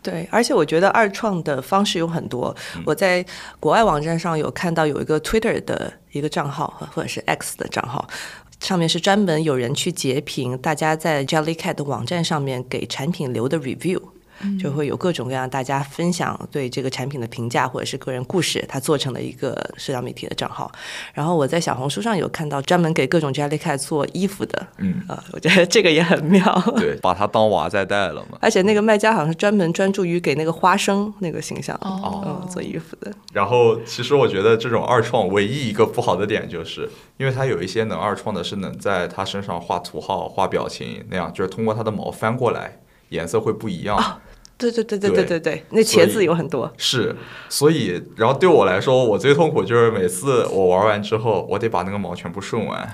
[0.02, 2.56] 对，而且我觉得二创的方式有很多。
[2.86, 3.26] 我在
[3.60, 8.08] 国外网站上有看到有一个 Twitter 的一个账号，或者是 X 的账号。
[8.60, 14.02] 上面是专门有人去截屏大家在 Jellycat 的网站上面给产品留的 review，
[14.60, 20.72] 就会有各种各样大家分享对这个产品的评价或者是个人故事，它做成了一个社交媒体的账号。
[21.14, 26.62] 然后我在小红书上有看到专门给各种 Jellycat 做衣服的，嗯啊、我觉得这个也很妙。
[26.78, 28.38] 对，把它当娃在带了嘛。
[28.42, 33.12] 而且那个卖家好像是专门专注于给那个花生那个形象，哦嗯，做衣服的。
[33.34, 43.98] 然后，其实我觉得这种二创唯一一个不好的点，就是因为它有一些能二创的，是能在它身上画图号、画表情那样，就是通过它的毛翻过来，颜色会不一样。
[43.98, 44.27] 对
[44.58, 46.72] 对对对对对对对，那茄子有很多。
[46.78, 47.16] 是，
[47.48, 52.94] 所以，然后对我来说，我最痛苦就是每次我玩完之后，我得把那个毛全部顺完，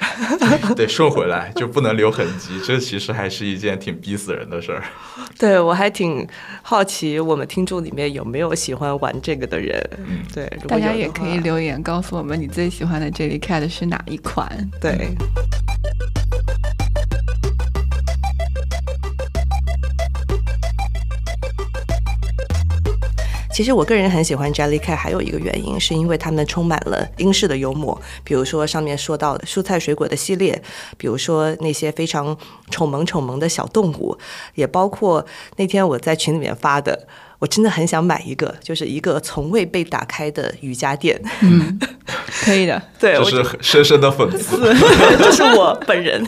[0.74, 2.60] 得顺回来，就不能留痕迹。
[2.64, 4.82] 这其实还是一件挺逼死人的事儿。
[5.38, 6.26] 对我还挺
[6.62, 9.80] 好奇，我们听众里面有没有喜欢玩这个的人？
[9.98, 14.48] 嗯对，大家也可以留言告诉我们你最喜欢的 Jellycat 是哪一款。
[14.80, 15.10] 对。
[23.54, 30.60] 其实我个人很喜欢 Jellycat，还有一个原因是因为他们充满了英式的幽默，比如说上面说到的蔬菜水果的系列，
[30.98, 32.36] 比如说那些非常
[32.68, 34.18] 丑萌丑萌的小动物，
[34.56, 37.06] 也包括那天我在群里面发的，
[37.38, 41.22] 我真的很想买一个，就是一个从未被打开的瑜伽垫。
[41.40, 41.78] 嗯，
[42.44, 42.82] 可以的。
[42.98, 44.58] 对，这我是深深的粉丝。
[45.22, 46.26] 这是我本人。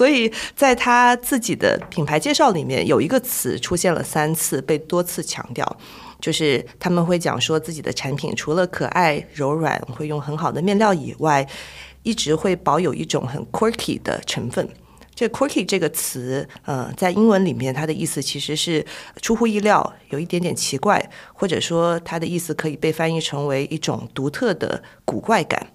[0.00, 5.76] 所以在他自己的品牌介绍里面，有一个词出现了三次，被多次强调，
[6.22, 11.46] 就是他们会讲说自己的产品除了可爱柔软，会用很好的面料以外，
[12.02, 14.66] 一直会保有一种很 quirky 的成分。
[15.14, 18.82] 这 quirky 这个词，呃，在英文里面，它的意思其实是
[19.20, 25.66] 出乎意料，有一点点奇怪，或者说它的意思可以被翻译成为一种独特的古怪感。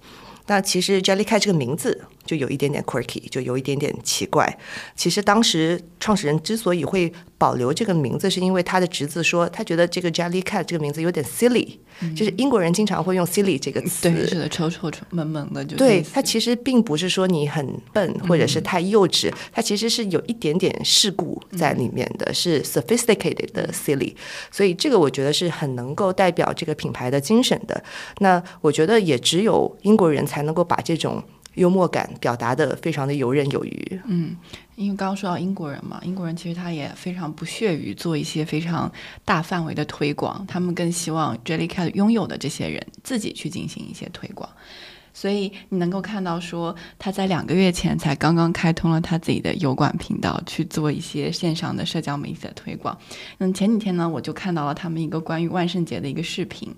[0.48, 4.58] 那其实 Jellycat 这个名字就有一点点 quirky，就有一点点奇怪。
[4.94, 11.76] 其实当时创始人之所以会保留这个名字，是因为他的侄子说，他觉得这个 Jellycat 这个名字有点 silly，、
[12.14, 14.10] 就是英国人经常会用 silly 这个词。
[14.10, 24.14] 对，是的，丑丑丑萌萌的，就对类似它其实并不是说你很笨或者是太幼稚，它其实是有一点点世故在里面的，是 sophisticated 的 silly，
[24.50, 27.82] 所以这个我觉得是很能够代表这个品牌的精神的。
[28.18, 31.22] 那我觉得也只有英国人才能够把这种
[31.56, 34.00] 幽默感表达的非常的游刃有余。
[34.06, 34.36] 嗯
[34.76, 38.92] 因为刚刚说到英国人嘛，英国人其实他也非常不屑于做一些非常
[39.24, 44.48] 大范围的推广，他们更希望 Jellycat 拥有的这些人自己去进行一些推广。
[45.14, 52.94] 所以你能够看到说，他在两个月前才刚刚开通了他自己的油管频道，去做一些线上的社交媒体的推广。
[53.38, 56.70] 嗯，前几天呢，我就看到了他们一个关于万圣节的一个视频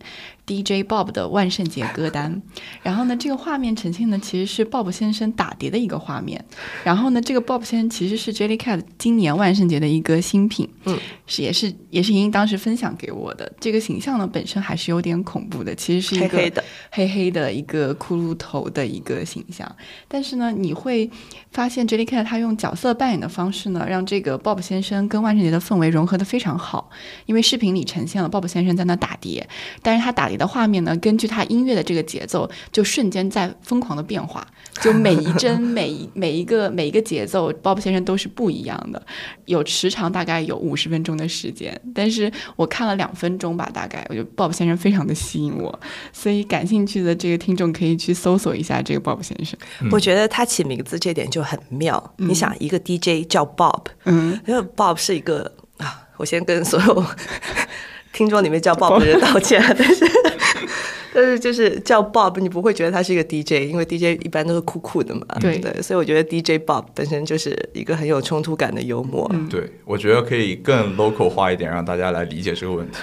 [0.48, 2.40] ，DJ Bob 的万圣节歌单。
[2.82, 6.42] 然后呢，这个画面呈现的其实是 Bob 先生打碟的一个画面。
[6.82, 13.52] 然后呢，这个 Bob 先生其实是 Jellycat 今年万圣节的一个新品，嗯，是也是也是莹莹当时分享给我的。
[13.60, 19.70] 这个形象呢本身还是有点恐怖的，其实是一个黑黑的，黑黑的一个骷髅头的一个形象。
[20.08, 21.10] 但是呢，你会
[21.50, 26.90] 发现 Jellycat 他用角色扮演的方式呢，让这个 Bob 先生跟万圣节的氛围融合的非常好。
[27.26, 29.48] 因为视频里呈现了 Bob 先生在那打碟，
[29.82, 34.46] 但是他打碟的画面呢，根据他音乐的这个节奏，就瞬间在疯狂的变化。
[34.80, 39.04] 就每一帧、 每一每一个每一个节奏，Bob 先生都是不一样的。
[39.46, 45.80] 有时长大概有五十分钟的时间，但是我看了两分钟吧，大概我觉得 Bob 先生非常的吸引我，
[46.12, 49.58] 所以感兴趣的这个听众可以去搜索一下这个 Bob 先生。
[49.90, 52.14] 我觉得他起名字这点就很妙。
[52.18, 57.04] 你想，一个 DJ 叫 Bob，嗯，因为 Bob 是一个啊，我先跟所有
[58.12, 60.04] 听众里面叫 Bob 的人道歉，啊 但是
[61.14, 69.28] 但是就是叫 Bob，你不会觉得他是一个 DJ，因为 DJ 一般都是酷酷的嘛，对对，所以我觉得 DJ Bob 本身就是一个很有冲突感的幽默。
[69.50, 72.98] 对，我觉得可以更 local 化一点，让大家来理解这个问题。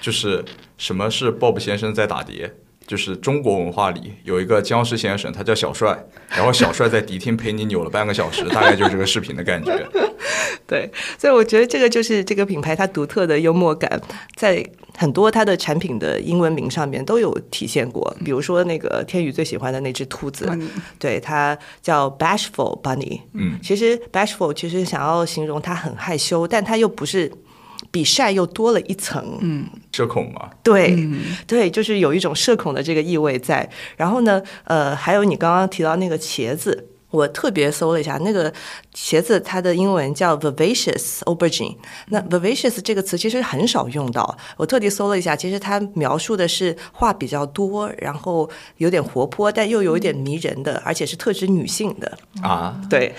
[0.00, 0.44] 就是
[0.76, 2.52] 什么是 Bob 先生在打碟？
[2.86, 5.98] 就是中国文化里有一个僵尸先生，他叫小帅，
[6.30, 9.86] 然后小帅在迪厅陪你扭了半个小时，大概就是这个视频的感觉。
[10.66, 14.00] 对，所以我觉得这个就是这个品牌它独特的幽默感，
[14.34, 14.64] 在
[14.96, 18.16] 很多它的产品的英文名上面都有体现过。
[18.24, 23.20] 比如说那个天宇最喜欢的那只兔子，嗯对，它叫 Bashful Bunny。
[23.34, 27.30] 嗯，其实 Bashful 其实想要形容它很害羞，但它又不是
[27.94, 29.38] 比晒又多了一层。
[29.40, 30.98] 嗯，社恐嘛，对，
[31.46, 33.70] 对，就是有一种社恐的这个意味在。
[33.96, 36.88] 然后呢，呃，还有你刚刚提到那个茄子。
[37.14, 38.52] 我特别搜了一下，那个
[38.92, 41.76] 茄子它的英文叫 vivacious aubergine。
[42.08, 52.18] 那 vivacious 这个词其实很少用到，我特地搜了一下，其实它描述的是话比较多，然后有点活泼，但又有一点迷人的，而且是特指女性的。
[52.42, 53.14] 啊，对，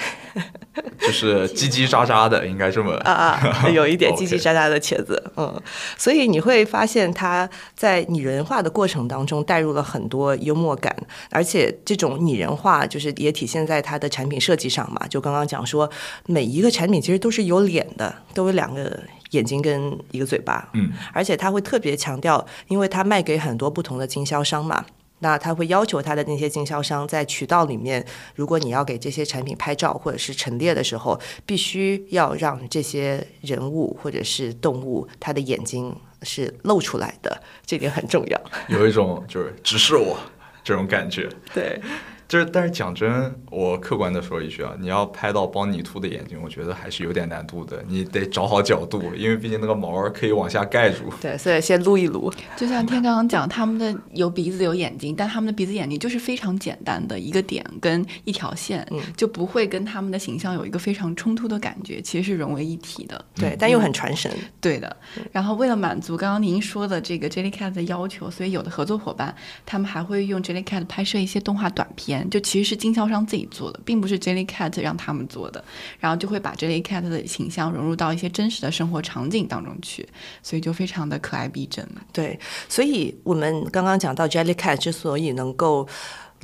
[1.00, 5.62] 就是叽叽喳喳的，应该这么啊啊， 有一点叽叽喳喳的茄子，嗯，
[5.98, 10.96] 所以你会发现它在拟人化的过程当中带入了很多幽默感，
[11.30, 15.02] 而且这种拟人化就是也体现在它的产品设计上嘛。
[15.08, 15.90] 就刚刚讲说，
[16.26, 19.00] 每一个产品其实都是有脸的，都有两个
[19.32, 24.86] 眼睛跟一个嘴巴，嗯，而且他会特别强调，因为他卖给很多不同的经销商嘛。
[25.20, 28.06] 那他会要求他的那些经销商在渠道里面，
[28.36, 38.42] 如果你要给这些产品拍照或者是陈列的时候，必须要让这些人物或者是动物，它的眼睛是露出来的，这点很重要。
[38.68, 40.18] 有一种就是直视我
[40.64, 41.30] 这种感觉。
[41.54, 41.80] 对，
[42.28, 47.84] 就是，但是讲真，我客观的说一句啊，你要拍到邦尼兔的眼睛，我觉得还是有点难度的。
[47.88, 51.04] 你得找好角度，因为毕竟那个毛儿可以往下盖住。
[51.22, 52.34] 对，所以先撸一撸。
[52.58, 63.24] 就像天刚刚讲，他们的有鼻子有眼睛，但他们的鼻子眼睛就是非常简单的一个点跟一条线，嗯就不会跟他们的形象有一个非常冲突的感觉，其实是融为一体的。
[63.36, 64.32] 对，但又很传神。
[64.60, 64.96] 对的，
[65.32, 69.34] 然后为了满足刚刚您说的这个 Jellycat 的要求，所以有的合作伙伴
[69.66, 75.64] 他们还会用 Jellycat 拍摄一些动画短片，就其实是经销商自己做的，并不是 Jellycat 让他们做的，
[76.00, 80.08] 然后就会把 Jellycat 的形象融入到一些真实的生活场景当中去，
[80.44, 81.88] 所以就非常的可爱逼真。
[82.14, 82.40] 对，
[82.70, 85.88] 所以我们刚刚讲到 Jellycat 之所以能够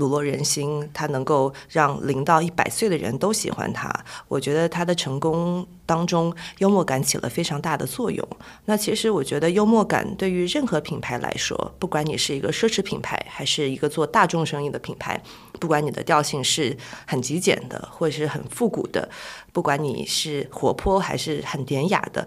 [0.02, 3.94] 笼络人心，它能够让零到一百岁的人都喜欢它，
[4.28, 8.28] 我觉得它的成功当中，幽默感起了非常大的作用。
[8.66, 15.22] 那其实我觉得幽默感对于任何品牌来说，不管你是一个奢侈品牌，还是一个做大众生意的品牌，
[15.60, 16.76] 不管你的调性是
[17.06, 19.08] 很极简的，或者是很复古的，
[19.54, 22.26] 不管你是活泼还是很典雅的，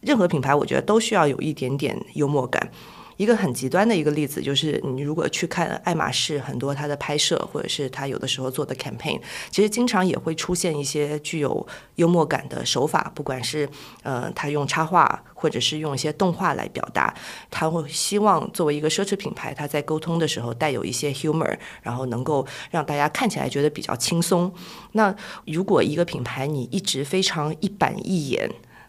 [0.00, 2.70] 任何品牌我觉得都需要有一点点幽默感。
[3.18, 11.66] 一个很极端的一个例子就是，你如果去看爱马仕很多它的拍摄，或者是它有的时候做的 campaign，其实经常也会出现一些具有
[11.96, 13.68] 幽默感的手法，不管是
[14.04, 17.12] 呃，他用插画，或者是用一些动画来表达，
[17.50, 24.50] 他会希望作为一个奢侈品牌，他在沟通的时候带有一些 humor，然后能够让大家看起来觉得比较轻松。
[24.92, 25.12] 那
[25.44, 28.48] 如果一个品牌你一直非常一板一眼，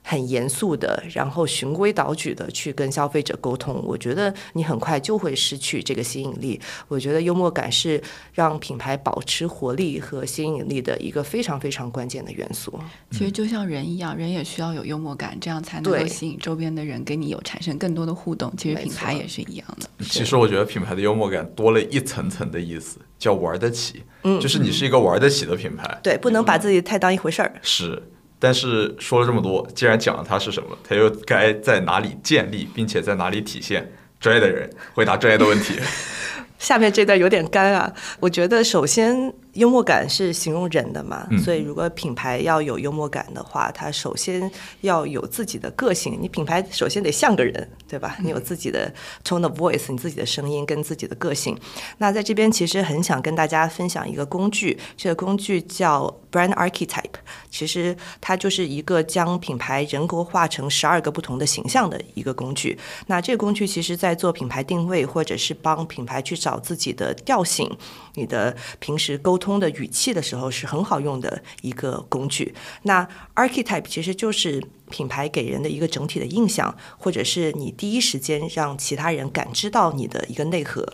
[0.10, 6.60] 很严肃的，然后循规蹈矩的去跟消费者沟通，我觉得你很快就会失去这个吸引力。
[6.88, 8.02] 我觉得幽默感是
[8.34, 12.74] 让品牌保持活力和吸引力的一个非常非常关键的元素。
[13.12, 18.52] 其实就像人一样，人也需要有幽默感，这样才能够吸引周边的人跟你有产生更多的互动。
[18.58, 19.88] 其实品牌也是一样的。
[20.06, 24.02] 其实我觉得品牌的幽默感多了一层层的意思，叫玩得起。
[24.24, 26.00] 嗯，就是你是一个玩得起的品牌。
[26.02, 27.54] 对，不能把自己太当一回事儿。
[27.62, 28.02] 是，
[28.40, 33.92] 但是说了这么多，既然讲了它是什么，它又该在哪里建立，并且在哪里体现？
[34.20, 35.80] 专业的人回答专业的问题。
[36.58, 44.50] 下面这段有点干啊，我觉得首先幽默感是形容人的嘛，嗯所以如果品牌要有幽默感的话，它首先
[44.82, 46.18] 要有自己的个性。
[46.22, 48.16] 你品牌首先得像个人，对吧？
[48.24, 48.92] 你有自己的
[49.24, 51.58] tone of voice，你自己的声音跟自己的个性。
[51.98, 62.78] 那在这边其实很想跟大家分享一个工具，这个工具叫 brand archetype，其实它就是一个将品牌人格化成十二个不同的形象的一个工具。
[63.08, 67.70] 那这个工具其实在做品牌定位，或者是帮品牌去找自己的调性、
[68.16, 72.54] 你的平时沟通的语气的时候，是很好用的一个工具。
[72.84, 80.86] 那 archetype 其实就是品牌给人的一个整体的印象，或者是你第一时间让其他人感知到你的一个内核。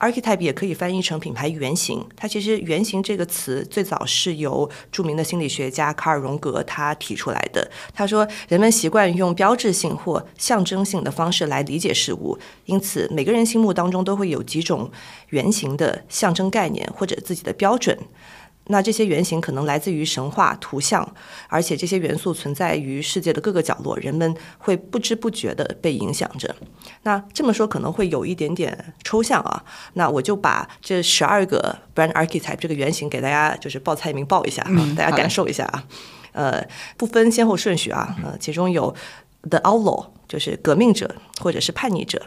[0.00, 2.04] archetype 也可以翻译成品牌原型。
[2.16, 7.70] 它其实“原型”这个词最早是由著名的心理学家卡尔荣格他提出来的。
[7.94, 14.90] 他说，人们习惯用标志性或象征性的方式来理解事物，因此每个人心目当中都会有几种
[15.28, 17.96] 原型的象征概念或者自己的标准。
[18.66, 21.06] 那这些原型可能来自于神话、图像，
[21.48, 26.54] 而且这些元素存在于世界的各个角落，人们会不知不觉地被影响着。
[27.02, 35.84] 那这么说可能会有一点点抽象啊，那我就把这十二个 brand archetype 这个原型给大家就是报菜名报一下啊，大家感受一下啊。
[36.32, 38.94] 呃，不分先后顺序啊，呃，其中有
[39.50, 42.22] the outlaw 就是革命者或者是叛逆者，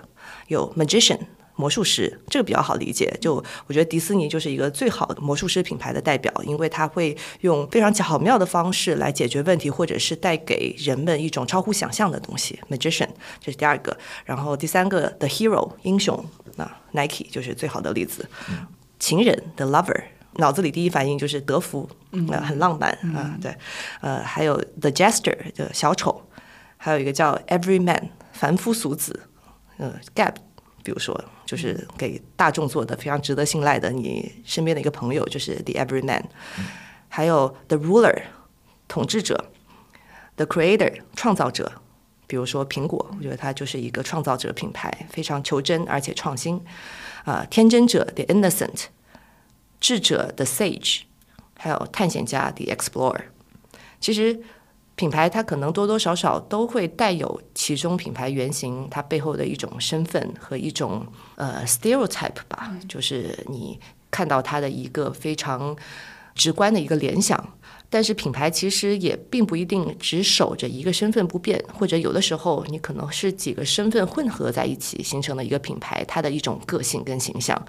[0.47, 1.19] 有 magician。
[1.55, 3.35] 魔术师这个比较好理解，就
[3.67, 12.59] 我觉得迪士尼就是一个最好的魔术师品牌的代表，因为它会用非常巧妙的方式来解决问题，或者是带给人们一种超乎想象的东西。
[12.69, 13.07] Magician
[13.39, 16.25] 这是第二个，然后第三个 The Hero 英雄，
[16.57, 18.27] 那 Nike 就是最好的例子。
[18.99, 20.03] 情人 The Lover，
[20.33, 21.89] 脑子里第一反应就是德芙，
[22.29, 23.55] 呃，很浪漫啊、对，
[24.01, 26.21] 呃，还有 The Jester 的小丑，
[26.77, 29.27] 还有一个叫 Everyman 凡夫俗子，
[29.77, 30.35] 呃，Gap。
[30.85, 36.21] 比如说，就是给大众做的非常值得信赖的，你身边的一个朋友就是 The Everyman，、
[37.09, 38.21] 还有 The Ruler
[38.87, 39.49] 统治者
[40.35, 41.81] ，the creator 创造者，
[42.27, 46.63] 比如说苹果，我觉得它就是一个创造者品牌，非常求真而且创新。
[47.23, 48.85] 啊，天真者 the innocent，
[49.79, 51.01] 智者 the sage，
[51.57, 53.23] 还有探险家 the explorer。
[53.99, 54.39] 其实
[54.95, 63.79] 品牌它可能多多少少都会带有其中品牌原型它背后的一种身份和一种呃 stereotype 吧，就是你
[64.09, 65.75] 看到它的一个非常
[66.33, 67.53] 直观的一个联想。
[67.87, 77.61] 但是品牌其实也并不一定只守着一个身份不变，或者有的时候你可能是几个身份混合在一起形成的一个品牌，它的一种个性跟形象。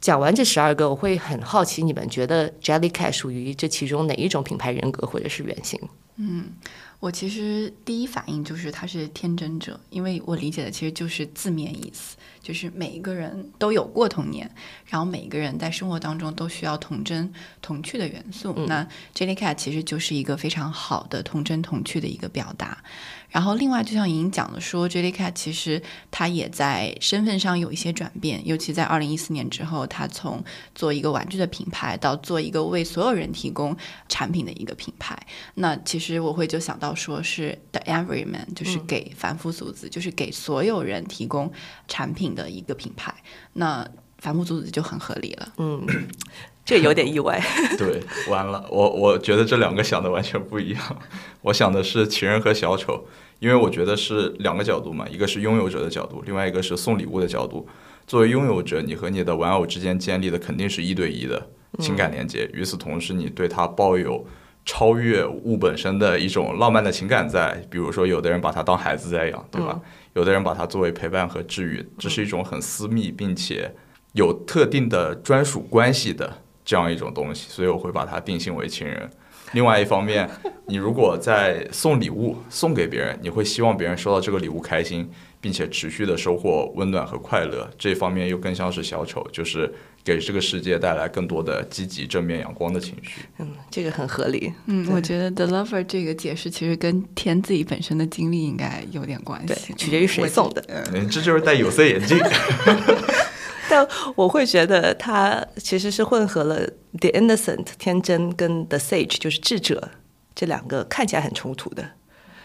[0.00, 5.78] 讲完这十二个，我会很好奇，你们觉得 Jellycat 属于这其中哪一种品牌人格或者是原型？
[6.22, 6.52] 嗯，
[6.98, 14.50] 我其实第一反应就是他是天真者，因为我理解的其实就是字面意思，就是每一个人都有过童年，
[14.84, 18.52] 然后每一个人在生活当中都需要童真童趣的元素。
[18.66, 22.84] 那 Jellycat 其实就是一个非常好的童真童趣的一个表达。
[23.30, 30.42] 然后，另外，就像莹莹讲的说，Jellycat 其实它也在身份上有一些转变，尤其在二零一四年之后，它从
[30.74, 33.76] 做一个玩具的品牌到做一个为所有人提供
[34.08, 35.16] 产品的一个品牌。
[35.54, 41.52] 那其实我会就想到说是 The Everyman，就是给凡夫俗子，就是给所有人提供
[41.86, 43.14] 产品的一个品牌。
[43.52, 43.88] 那
[44.20, 45.48] 凡夫俗子就很合理了。
[45.58, 45.84] 嗯，
[46.64, 47.42] 这有点意外。
[47.76, 50.96] 对，完了，我我觉得这两个想的完全不一样。
[51.42, 53.06] 我想的是情人和小丑，
[53.38, 57.66] 因为我觉得是两个角度嘛，一个是拥有者的角度，另外一个是送礼物的角度。
[58.06, 61.48] 作为拥有者，你和你的玩偶之间建立的肯定是一对一的
[61.78, 64.26] 情感连接，与此同时，你对他抱有
[64.64, 67.64] 超越物本身的一种浪漫的情感在。
[67.70, 69.80] 比如说，有的人把它当孩子在养，对吧？
[70.14, 73.72] 有的人把它作为陪伴和治愈，这是一种很私密并且
[74.12, 79.08] 有特定的专属关系的这样一种东西，所以我会把它定性为情人。
[79.52, 80.28] 另外一方面，
[80.66, 87.68] 你如果在送礼物送给别人，你会希望别人收到这个礼物开心，并且持续的收获温暖和快乐。
[87.76, 89.72] 这方面又更像是小丑，就是
[90.04, 93.22] 给这个世界带来更多的积极、正面、阳光的情绪。
[93.38, 94.52] 嗯，这个很合理。
[94.66, 100.64] 嗯，我觉得 The Lover 这个解释其实跟天自己本身的经历应该有点关系，取决于谁送的。
[100.68, 102.16] 嗯，这就是戴有色眼镜。
[103.70, 106.56] 但我会觉得它其实是混合了
[106.98, 109.88] the innocent 天真跟 the sage 就是智者
[110.34, 111.88] 这两个看起来很冲突的，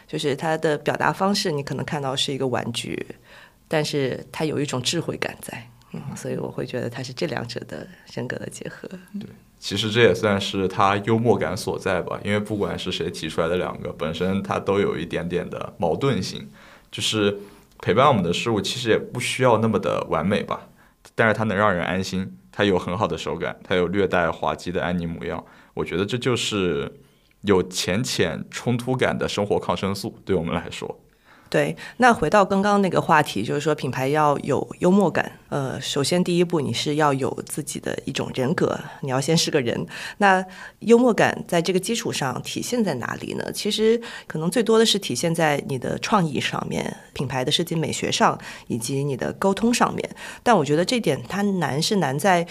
[0.07, 3.03] 就是它的表达方式，你可能看到是一个玩具，
[3.67, 8.87] 但是它有一种智慧感在，嗯，所以我会觉得它是这两者的人格的结合。
[9.19, 16.47] 对，其实这也算是他幽默感所在吧，因为不管是谁提出来的两个，本身它都有一点点的矛盾性，
[16.91, 17.35] 就是
[17.79, 20.67] 陪伴我们的事物其实也不需要那么的完美吧。
[21.15, 25.43] 但是它能让人安心，它有很好的手感，它有略带滑稽的安妮模样，
[25.73, 26.99] 我觉得这就是
[27.41, 30.99] 有浅浅冲突感的生活抗生素，对我们来说。
[31.55, 35.31] 对，那回到刚刚那个话题，就是说品牌要有幽默感。
[35.47, 39.87] 呃，首先第一步你是要有自己的一种人格，你要先是个人。
[40.17, 40.45] 那
[40.79, 43.51] 幽默感在这个基础上体现在哪里呢？
[43.53, 48.37] 其实可能最多的是体现在你的创意上面、品牌的设计美学上，
[48.67, 50.09] 以及你的沟通上面。
[50.43, 52.45] 但我觉得这点它难是难在，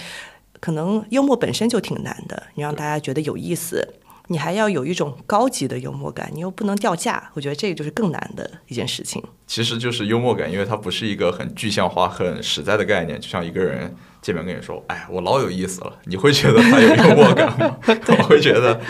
[0.61, 3.87] 可能幽默本身就挺难的，你让大家觉得有意思。
[4.29, 9.23] 你还要有一种高级的幽默感，你又不能掉价，我觉得这个就是更难的一件事情。
[9.47, 13.21] 其实就是幽默感，因为它不是一个很具象化、很实在的概念。
[13.21, 17.77] 就像一个人见面跟你说：“哎，我老有意思了。”你会觉得他有幽默感吗？
[17.87, 18.81] 我会觉得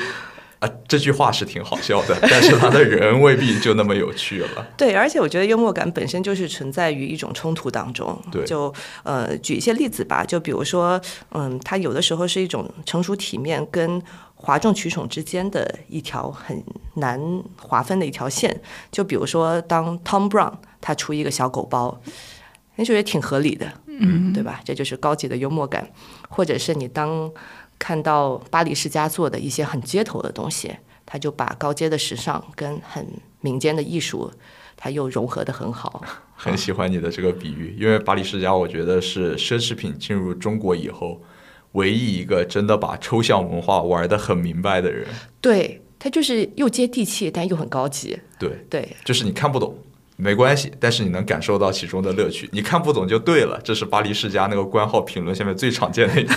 [0.65, 4.67] 啊，这句话是挺好笑的， 但是他的人未必就那么有趣了。
[4.77, 8.17] 对，而且我觉得幽默感本身就是存在于一种冲突当中。
[8.31, 11.01] 对，就呃，举一些例子吧，就比如说，
[11.33, 14.03] 嗯，它有的时候是一种成熟体面跟。
[14.37, 16.63] 哗众取宠之间的一条很
[16.97, 17.19] 难
[17.57, 18.55] 划分的一条线，
[18.93, 20.53] 就比如说，当 Tom Brown
[20.83, 21.99] 他出一个小狗包，
[22.75, 24.61] 你觉得挺合理的，嗯，对吧？
[24.63, 25.89] 这就是高级的幽默感。
[26.29, 27.31] 或者是你当
[27.79, 33.07] 看到巴黎世家做的一些很街头的东西，他就把高阶的时尚跟很
[33.41, 34.31] 民间的艺术，
[34.77, 36.03] 他又融合的很好。
[36.35, 41.21] 很喜欢你的这个比喻，因为巴黎世家，我觉得是奢侈品进入中国以后。
[41.73, 45.09] 唯一一个真的把抽象文化玩得很明白的人，
[45.41, 48.17] 对他就是又接地气，但又很高级。
[48.39, 49.77] 对对，就是你看不懂
[50.17, 52.49] 没关系，但是你能感受到其中的乐趣。
[52.53, 56.35] 你看不懂就对了，这是巴黎世家那个官号评论下面最常见的一句。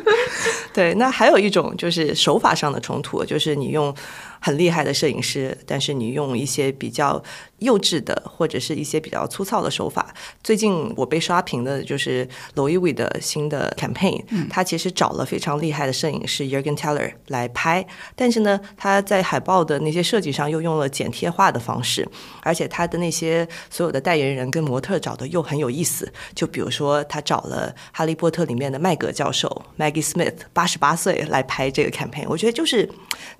[0.74, 3.92] 对，那还有一种就是手法上的冲突，就是你用
[4.40, 7.22] 很厉害的摄影师，但是你用一些比较
[7.58, 10.14] 幼稚的或者是一些比较粗糙的手法。
[10.42, 22.08] 最近我被刷屏的就是 V 的新的 campaign，他其实找了非常厉害的摄影师 Jurgen Teller 来拍，但是呢，他在海报的那些设计上又用了剪贴画的方式，
[22.42, 26.10] 而且他的那些所有的代言人跟模特找的又很有意思。
[26.34, 32.88] 就比如说，他找了《哈利波特》里面的麦格教授 Maggie Smith，八十八岁来拍这个 campaign，我觉得就是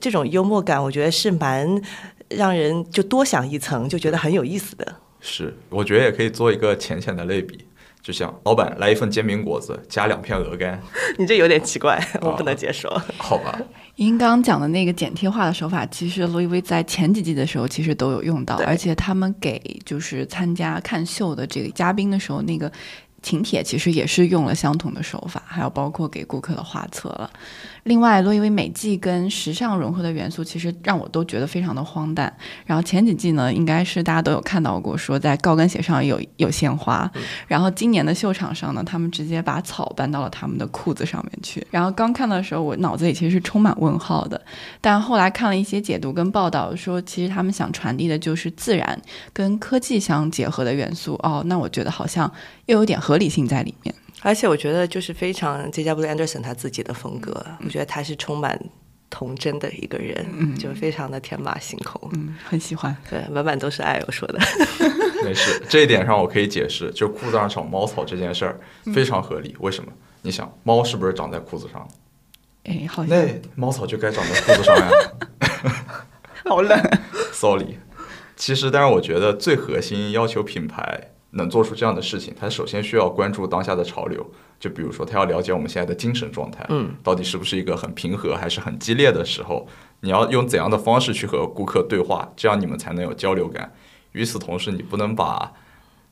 [0.00, 1.68] 这种幽默感，我觉得是蛮
[2.30, 4.94] 让人就多想一层，就觉得很有意思的。
[5.20, 7.62] 是，我觉得也可以做一个浅浅的类比，
[8.00, 10.80] 就像老板来一份煎饼果子，加两片鹅肝，
[11.18, 12.88] 你这有点奇怪，我不能接受。
[13.18, 13.60] 好吧？
[13.96, 22.72] 您刚刚讲的那个剪贴画的手法，其实罗意威在前几季的时候其实都有用到，而且他们给就是参加看秀的这个嘉宾的时候，那个
[23.20, 27.28] 请帖其实也是用了相同的手法，还有包括给顾客的画册了。
[27.88, 32.30] 另外，罗意威每季跟时尚融合的元素，其实让我都觉得非常的荒诞。
[32.66, 37.10] 然后前几季呢，应该是大家都有看到过，说在高跟鞋上有有鲜花。
[37.46, 41.66] 然后今年的秀场上呢，他们直接把草搬到了他们的裤子上面去。
[41.70, 44.38] 然后刚看的时候，我脑子里其实是充满问号的。
[44.82, 49.00] 但后来看了一些解读跟报道，说其实他们想传递的就是自然
[49.32, 51.14] 跟科技相结合的元素。
[51.22, 52.30] 哦，那我觉得好像
[52.66, 53.94] 又有点合理性在里面。
[54.22, 56.06] 而且我觉得就是非常 J.W.
[56.06, 58.58] Anderson 他自己的风格，我觉得他是充满
[59.10, 60.26] 童真的一个人，
[60.58, 62.10] 就非常的天马行空。
[62.14, 62.96] 嗯，很喜欢。
[63.08, 64.38] 对，满满都是爱，我说的。
[65.24, 68.60] 没事，这一点上我可以解释，就裤子上长猫草这件事儿
[68.94, 69.56] 非常合理。
[69.60, 69.92] 为什么？
[70.22, 71.88] 你想，猫是不是长在裤子上？
[72.64, 74.90] 哎，好像那猫草就该长在裤子上呀。
[76.44, 76.78] 好冷。
[77.32, 77.78] Sorry，
[78.36, 84.24] 其实，但是我觉得最核心要求品牌能做出这样的事情，他首先需要关注当下的潮流。
[84.58, 89.68] 就比如说，他要了解我们现在的精神状态，嗯，到底是不是一个很平和还是很激烈的时候，
[90.00, 93.72] 你要用怎样的方式去和顾客对话，这样你们才能有交流感。
[94.12, 95.52] 与此同时，你不能把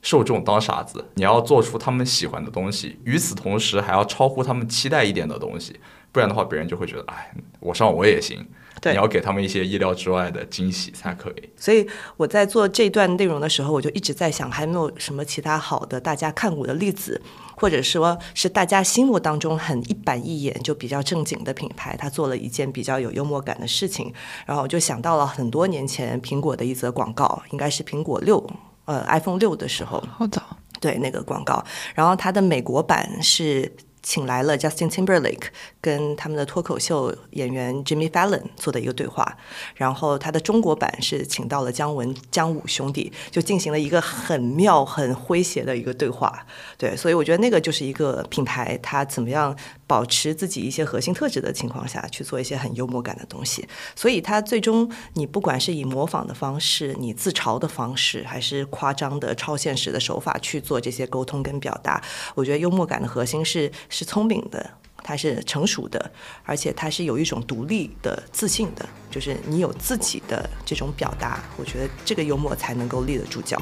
[0.01, 5.81] 受众当傻子，你要做出他们喜欢的东西，与此同时还要超乎他们期待一点的东西，
[6.13, 8.47] 不然的话，别人就会觉得，哎，我上我也行。
[8.81, 11.49] 对你要给他们一些意料之外的惊喜才可以。
[11.57, 17.21] 所以我在做这段内容的时候，我就一直在想，还没有什么其他好的大家看过的例子，
[17.57, 24.13] 或者说是大家心目当中很一板一眼就比较正经的品牌，他做了一件比较有幽默感的事情。
[24.45, 28.45] 然后我就想到了很多年前苹果的一则广告，应该是苹果六
[28.85, 30.43] 呃 iPhone 六的时候，好早。
[30.79, 31.65] 对那个广告，
[31.95, 35.47] 然后它的美国版是请来了 Justin Timberlake
[35.87, 39.39] 跟他们的脱口秀演员 Jimmy Fallon 做的一个对话，
[39.77, 46.45] 然后他的中国版是请到了姜文、姜武兄弟，就进行了一个很妙、很诙谐的一个对话。
[46.77, 49.57] 对，所以我觉得那个就是一个品牌，它怎么样
[49.87, 53.65] 保持自己一些核心特质的情况下去做一些很幽默感的东西。
[53.95, 62.03] 所以它最终你不管是以模仿的方式、你自嘲的方式，还是夸张的超现实的手法去做这些沟通跟表达，
[62.35, 64.69] 我觉得幽默感的核心是是聪明的。
[65.09, 66.11] 它是成熟的，
[66.45, 73.57] 而且它是有一种独立的自信的，就是你有自己的这种表达，我觉得这个幽默才能够立得住脚。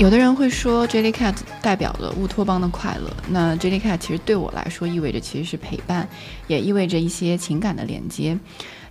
[0.00, 6.08] 有的人会说 Jellycat 代表了乌托邦的快乐，那 Jellycat 其实对我来说意味着其实是陪伴，
[6.48, 8.36] 也意味着一些情感的连接。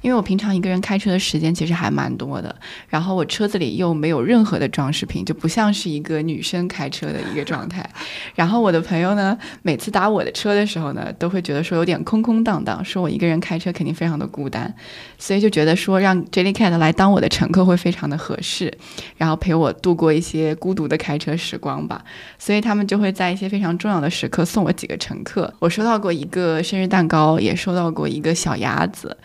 [0.01, 2.55] 因为我平常一个人开车的时间其实还蛮多的，
[2.87, 7.87] 然后我车子里又没有任何的装饰品，就不像是一个女生开车的一个状态。
[8.35, 14.73] 然后我的朋友呢，每次打我的车的时候呢，都会觉得说有点空空荡荡，说我一个人开车肯定非常的孤单，
[15.17, 18.75] 所以就觉得说让 Jellycat 来当我的乘客会非常的合适，
[19.17, 22.03] 然后陪我度过一些孤独的开车时光吧。
[22.37, 25.53] 所以他们就会在一些非常重要的时刻送我几个乘客。
[25.59, 29.17] 我收到过一个生日蛋糕，也收到过一个小鸭子。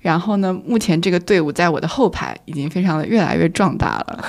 [0.00, 4.24] 然后呢，目前这个队伍在我的后排已经非常的越来越壮大了，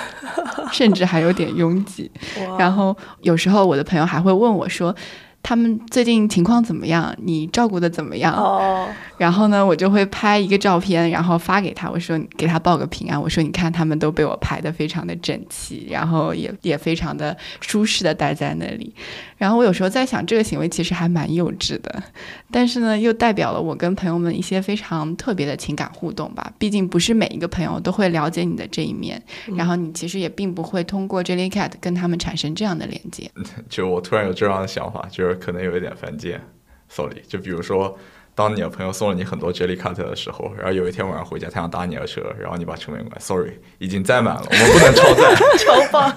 [0.71, 2.11] 甚至还有点拥挤。
[2.59, 4.95] 然后有时候我的朋友还会问我说。
[5.43, 7.13] 他们最近情况怎么样？
[7.17, 8.33] 你照顾的怎么样？
[8.35, 8.87] 哦，
[9.17, 18.93] 然后呢，我就会拍一个照片，然后发给他，我说给他报个平安，我说你看他们都被我排得非常的整齐，然后也也非常的舒适的待在那里。
[19.37, 22.03] 然后我有时候在想，这个行为其实还蛮幼稚的，
[22.51, 26.53] 但是呢，又代表了我跟朋友们一些非常特别的情感互动吧。
[26.59, 29.21] 毕竟不是每一个朋友都会了解你的这一面，
[29.55, 33.29] 然后你其实也并不会通过 Jellycat 跟他们产生这样的连接。
[33.67, 36.41] 就我突然有这样的想法，就是可能有一点犯贱
[36.89, 37.21] ，sorry。
[37.27, 37.97] 就比如说
[38.33, 45.35] 当你的朋友送了你很多 Jellycat 的时候，然后有一天晚上回家，他想搭你的车，然后你把车门关，sorry，已经载满了，我们不能超载。
[45.59, 46.15] 超棒，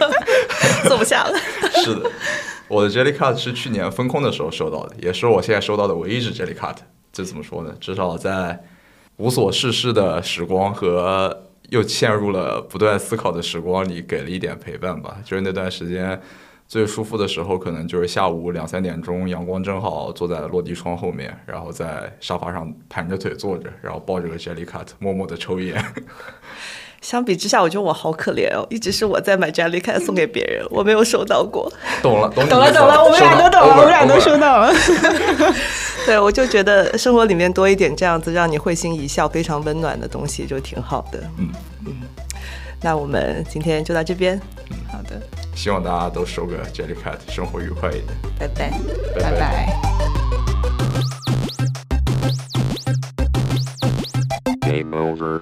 [0.88, 1.36] 坐不下了。
[1.84, 2.10] 是的，
[2.68, 6.76] 我的 Jellycat 是去年风控的时候收到的，也是我现在收到的唯一一只 Jellycat。
[7.12, 7.74] 这怎么说呢？
[7.80, 8.64] 至少在
[9.16, 15.16] 无所事事的时光和又陷入了不断思考的时光里，给了一点陪伴吧。
[15.24, 16.20] 就是那段时间。
[16.66, 25.84] 最舒服的时候，可能就是下午两三点钟，阳光正好，坐在落地窗后面，然后在沙发上盘着腿坐着，然后抱着个 Jellycat，默默的抽烟。
[27.00, 31.70] 相比之下，我觉得我好可怜哦，一直是我在买 Jellycat 送给别人，我没有收到过。
[32.02, 34.72] 懂了，懂了，懂了，我们俩都懂了，我们俩都收到了。
[36.06, 41.20] 对，我就觉得生活里面多一点这样子让你会心一笑、非常温暖的东西，就挺好的。
[41.38, 41.50] 嗯
[41.86, 41.92] 嗯。
[42.84, 44.38] 那我们今天就到这边。
[44.92, 45.18] 好的，
[45.56, 48.08] 希望大家都收个 Jellycat，生活愉快一点。
[48.38, 48.70] 拜拜，
[49.18, 49.80] 拜拜。
[54.60, 55.40] Game over.